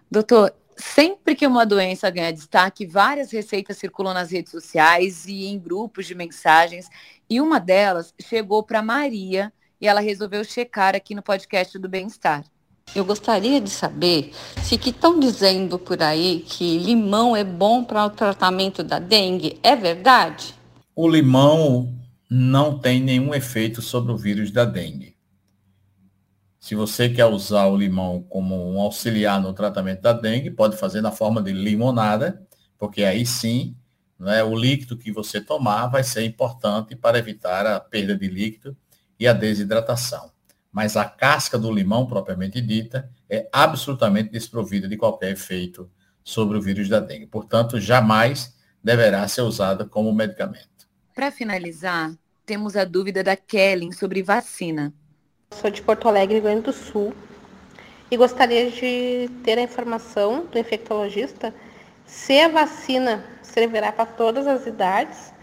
Doutor, 0.10 0.54
sempre 0.78 1.36
que 1.36 1.48
uma 1.48 1.66
doença 1.66 2.10
ganha 2.10 2.32
destaque, 2.32 2.86
várias 2.86 3.32
receitas 3.32 3.78
circulam 3.78 4.14
nas 4.14 4.32
redes 4.32 4.52
sociais 4.52 5.26
e 5.26 5.46
em 5.46 5.58
grupos 5.58 6.06
de 6.06 6.16
mensagens, 6.16 6.90
e 7.30 7.42
uma 7.42 7.60
delas 7.60 8.14
chegou 8.22 8.62
para 8.64 8.82
Maria 8.82 9.52
e 9.80 9.88
ela 9.88 10.00
resolveu 10.00 10.44
checar 10.44 10.96
aqui 10.96 11.16
no 11.16 11.22
podcast 11.22 11.78
do 11.80 11.90
Bem-Estar. 11.90 12.44
Eu 12.94 13.04
gostaria 13.04 13.60
de 13.60 13.70
saber 13.70 14.32
se 14.64 14.78
que 14.78 14.92
estão 14.92 15.20
dizendo 15.20 15.80
por 15.80 16.02
aí 16.04 16.46
que 16.48 16.78
limão 16.78 17.36
é 17.36 17.44
bom 17.44 17.84
para 17.84 18.06
o 18.06 18.10
tratamento 18.10 18.84
da 18.84 19.00
dengue, 19.00 19.60
é 19.64 19.76
verdade? 19.76 20.54
O 20.96 21.10
limão 21.10 21.94
não 22.30 22.78
tem 22.78 23.02
nenhum 23.02 23.34
efeito 23.34 23.82
sobre 23.82 24.12
o 24.12 24.18
vírus 24.18 24.52
da 24.52 24.66
dengue. 24.66 25.15
Se 26.66 26.74
você 26.74 27.08
quer 27.08 27.26
usar 27.26 27.68
o 27.68 27.78
limão 27.78 28.24
como 28.24 28.56
um 28.56 28.82
auxiliar 28.82 29.40
no 29.40 29.54
tratamento 29.54 30.02
da 30.02 30.12
dengue, 30.12 30.50
pode 30.50 30.76
fazer 30.76 31.00
na 31.00 31.12
forma 31.12 31.40
de 31.40 31.54
limonada, 31.54 32.42
porque 32.76 33.04
aí 33.04 33.24
sim, 33.24 33.78
né, 34.18 34.44
o 34.44 34.56
líquido 34.56 34.98
que 34.98 35.12
você 35.12 35.40
tomar 35.40 35.86
vai 35.86 36.04
ser 36.04 36.24
importante 36.24 36.96
para 36.96 37.20
evitar 37.20 37.68
a 37.68 37.80
perda 37.80 38.18
de 38.18 38.28
líquido 38.28 38.76
e 39.20 39.28
a 39.28 39.34
desidratação. 39.34 40.32
Mas 40.72 40.98
a 40.98 41.06
casca 41.06 41.60
do 41.60 41.72
limão, 41.72 42.08
propriamente 42.08 42.60
dita, 42.60 43.12
é 43.30 43.48
absolutamente 43.54 44.32
desprovida 44.32 44.88
de 44.88 44.98
qualquer 44.98 45.34
efeito 45.34 45.88
sobre 46.24 46.58
o 46.58 46.62
vírus 46.64 46.90
da 46.90 47.00
dengue. 47.00 47.28
Portanto, 47.28 47.80
jamais 47.80 48.56
deverá 48.84 49.28
ser 49.28 49.42
usada 49.42 49.86
como 49.86 50.12
medicamento. 50.12 50.90
Para 51.14 51.30
finalizar, 51.30 52.12
temos 52.44 52.76
a 52.76 52.86
dúvida 52.86 53.24
da 53.24 53.36
Kellen 53.36 53.92
sobre 53.92 54.24
vacina. 54.24 54.92
Sou 55.62 55.72
de 55.72 55.82
Porto 55.82 56.10
Alegre, 56.10 56.36
Rio 56.36 56.44
Grande 56.44 56.62
do 56.64 56.74
Sul, 56.74 57.14
e 58.12 58.18
gostaria 58.18 58.70
de 58.70 59.30
ter 59.42 59.58
a 59.58 59.62
informação 59.62 60.46
do 60.52 60.60
infectologista 60.60 61.54
se 62.06 62.42
a 62.42 62.50
vacina 62.50 63.24
servirá 63.42 63.92
para 63.92 64.06
todas 64.06 64.46
as 64.48 64.68
idades, 64.68 65.34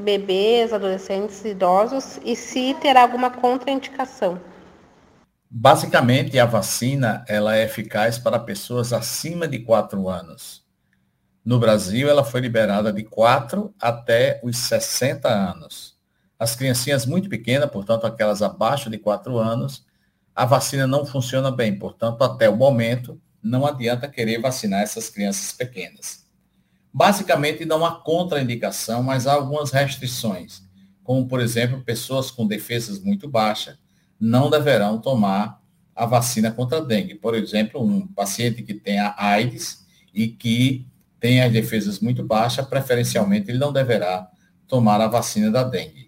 bebês, 0.00 0.72
adolescentes, 0.72 1.44
idosos, 1.44 2.18
e 2.24 2.34
se 2.34 2.74
terá 2.74 3.02
alguma 3.02 3.30
contraindicação. 3.30 4.40
Basicamente, 5.48 6.36
a 6.40 6.44
vacina 6.44 7.24
ela 7.28 7.56
é 7.56 7.62
eficaz 7.62 8.18
para 8.18 8.40
pessoas 8.40 8.92
acima 8.92 9.46
de 9.46 9.60
4 9.60 10.08
anos. 10.08 10.66
No 11.44 11.60
Brasil, 11.60 12.10
ela 12.10 12.24
foi 12.24 12.40
liberada 12.40 12.92
de 12.92 13.04
4 13.04 13.72
até 13.80 14.40
os 14.42 14.58
60 14.58 15.28
anos. 15.28 15.95
As 16.38 16.54
criancinhas 16.54 17.06
muito 17.06 17.28
pequenas, 17.28 17.70
portanto, 17.70 18.06
aquelas 18.06 18.42
abaixo 18.42 18.90
de 18.90 18.98
4 18.98 19.38
anos, 19.38 19.84
a 20.34 20.44
vacina 20.44 20.86
não 20.86 21.06
funciona 21.06 21.50
bem. 21.50 21.78
Portanto, 21.78 22.22
até 22.22 22.48
o 22.48 22.56
momento, 22.56 23.20
não 23.42 23.66
adianta 23.66 24.08
querer 24.08 24.40
vacinar 24.40 24.82
essas 24.82 25.08
crianças 25.08 25.52
pequenas. 25.52 26.26
Basicamente, 26.92 27.64
não 27.64 27.84
há 27.84 28.00
contraindicação, 28.00 29.02
mas 29.02 29.26
há 29.26 29.34
algumas 29.34 29.70
restrições, 29.70 30.62
como, 31.02 31.26
por 31.28 31.40
exemplo, 31.40 31.82
pessoas 31.82 32.30
com 32.30 32.46
defesas 32.46 32.98
muito 32.98 33.28
baixas 33.28 33.78
não 34.18 34.50
deverão 34.50 34.98
tomar 34.98 35.60
a 35.94 36.06
vacina 36.06 36.50
contra 36.50 36.78
a 36.78 36.80
dengue. 36.80 37.14
Por 37.14 37.34
exemplo, 37.34 37.82
um 37.82 38.06
paciente 38.06 38.62
que 38.62 38.74
tenha 38.74 39.14
AIDS 39.16 39.86
e 40.12 40.28
que 40.28 40.86
tenha 41.20 41.46
as 41.46 41.52
defesas 41.52 42.00
muito 42.00 42.24
baixas, 42.24 42.66
preferencialmente 42.66 43.50
ele 43.50 43.58
não 43.58 43.72
deverá 43.72 44.28
tomar 44.66 45.00
a 45.00 45.06
vacina 45.06 45.50
da 45.50 45.62
dengue. 45.62 46.05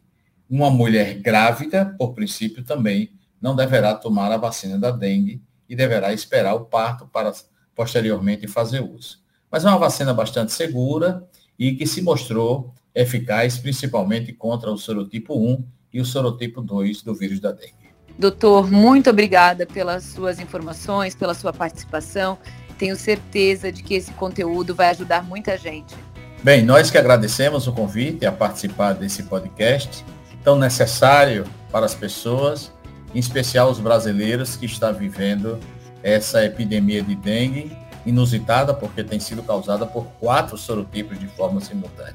Uma 0.49 0.71
mulher 0.71 1.15
grávida, 1.21 1.95
por 1.99 2.15
princípio, 2.15 2.65
também 2.65 3.13
não 3.41 3.55
deverá 3.55 3.95
tomar 3.95 4.33
a 4.33 4.37
vacina 4.37 4.79
da 4.79 4.91
dengue 4.91 5.43
e 5.69 5.77
deverá 5.77 6.13
esperar 6.13 6.55
o 6.55 6.65
parto 6.65 7.07
para 7.07 7.33
posteriormente 7.75 8.49
fazer 8.49 8.81
uso. 8.81 9.19
Mas 9.51 9.65
é 9.65 9.69
uma 9.69 9.79
vacina 9.79 10.15
bastante 10.15 10.53
segura 10.53 11.23
e 11.59 11.75
que 11.75 11.87
se 11.87 12.01
mostrou 12.01 12.73
eficaz 12.95 13.59
principalmente 13.59 14.33
contra 14.33 14.71
o 14.71 14.79
sorotipo 14.79 15.39
1 15.39 15.65
e 15.93 16.01
o 16.01 16.05
sorotipo 16.05 16.63
2 16.63 17.03
do 17.03 17.15
vírus 17.15 17.41
da 17.41 17.53
dengue. 17.53 17.75
Doutor, 18.19 18.71
muito 18.71 19.11
obrigada 19.11 19.67
pelas 19.67 20.05
suas 20.05 20.41
informações, 20.41 21.15
pela 21.15 21.35
sua 21.35 21.53
participação. 21.53 22.39
Tenho 22.77 22.97
certeza 22.97 23.71
de 23.71 23.83
que 23.83 23.95
esse 23.95 24.13
conteúdo 24.13 24.75
vai 24.75 24.89
ajudar 24.89 25.23
muita 25.23 25.57
gente. 25.57 25.95
Bem, 26.43 26.65
nós 26.65 26.91
que 26.91 26.99
agradecemos 26.99 27.67
o 27.67 27.73
convite 27.73 28.25
a 28.25 28.33
participar 28.33 28.95
desse 28.95 29.25
podcast 29.25 30.05
tão 30.43 30.59
necessário 30.59 31.45
para 31.71 31.87
as 31.87 31.95
pessoas, 31.95 32.73
em 33.15 33.19
especial 33.19 33.71
os 33.71 33.79
brasileiros 33.79 34.57
que 34.57 34.67
estão 34.67 34.93
vivendo 34.93 35.59
essa 36.03 36.45
epidemia 36.45 37.03
de 37.03 37.15
dengue 37.15 37.77
inusitada, 38.07 38.73
porque 38.73 39.05
tem 39.05 39.21
sido 39.21 39.43
causada 39.43 39.85
por 39.87 40.07
quatro 40.21 40.57
sorotipos 40.57 41.19
de 41.19 41.27
forma 41.27 41.61
simultânea. 41.61 42.15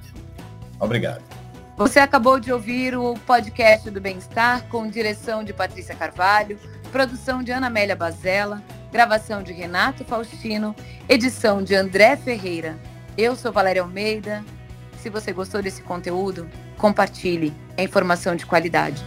Obrigado. 0.80 1.22
Você 1.78 2.00
acabou 2.00 2.40
de 2.40 2.52
ouvir 2.52 2.96
o 2.96 3.16
podcast 3.26 3.90
do 3.90 4.00
Bem-Estar 4.00 4.68
com 4.70 4.88
direção 4.88 5.44
de 5.44 5.54
Patrícia 5.54 5.96
Carvalho, 5.96 6.60
produção 6.92 7.42
de 7.42 7.52
Ana 7.52 7.68
Amélia 7.68 7.96
Bazella, 7.96 8.62
gravação 8.92 9.42
de 9.42 9.52
Renato 9.54 10.06
Faustino, 10.06 10.76
edição 11.10 11.64
de 11.64 11.74
André 11.74 12.16
Ferreira. 12.16 12.78
Eu 13.18 13.36
sou 13.36 13.52
Valéria 13.52 13.82
Almeida. 13.82 14.44
Se 15.02 15.10
você 15.10 15.34
gostou 15.34 15.64
desse 15.64 15.82
conteúdo, 15.82 16.48
compartilhe. 16.84 17.54
É 17.78 17.84
informação 17.86 18.36
de 18.36 18.46
qualidade. 18.46 19.02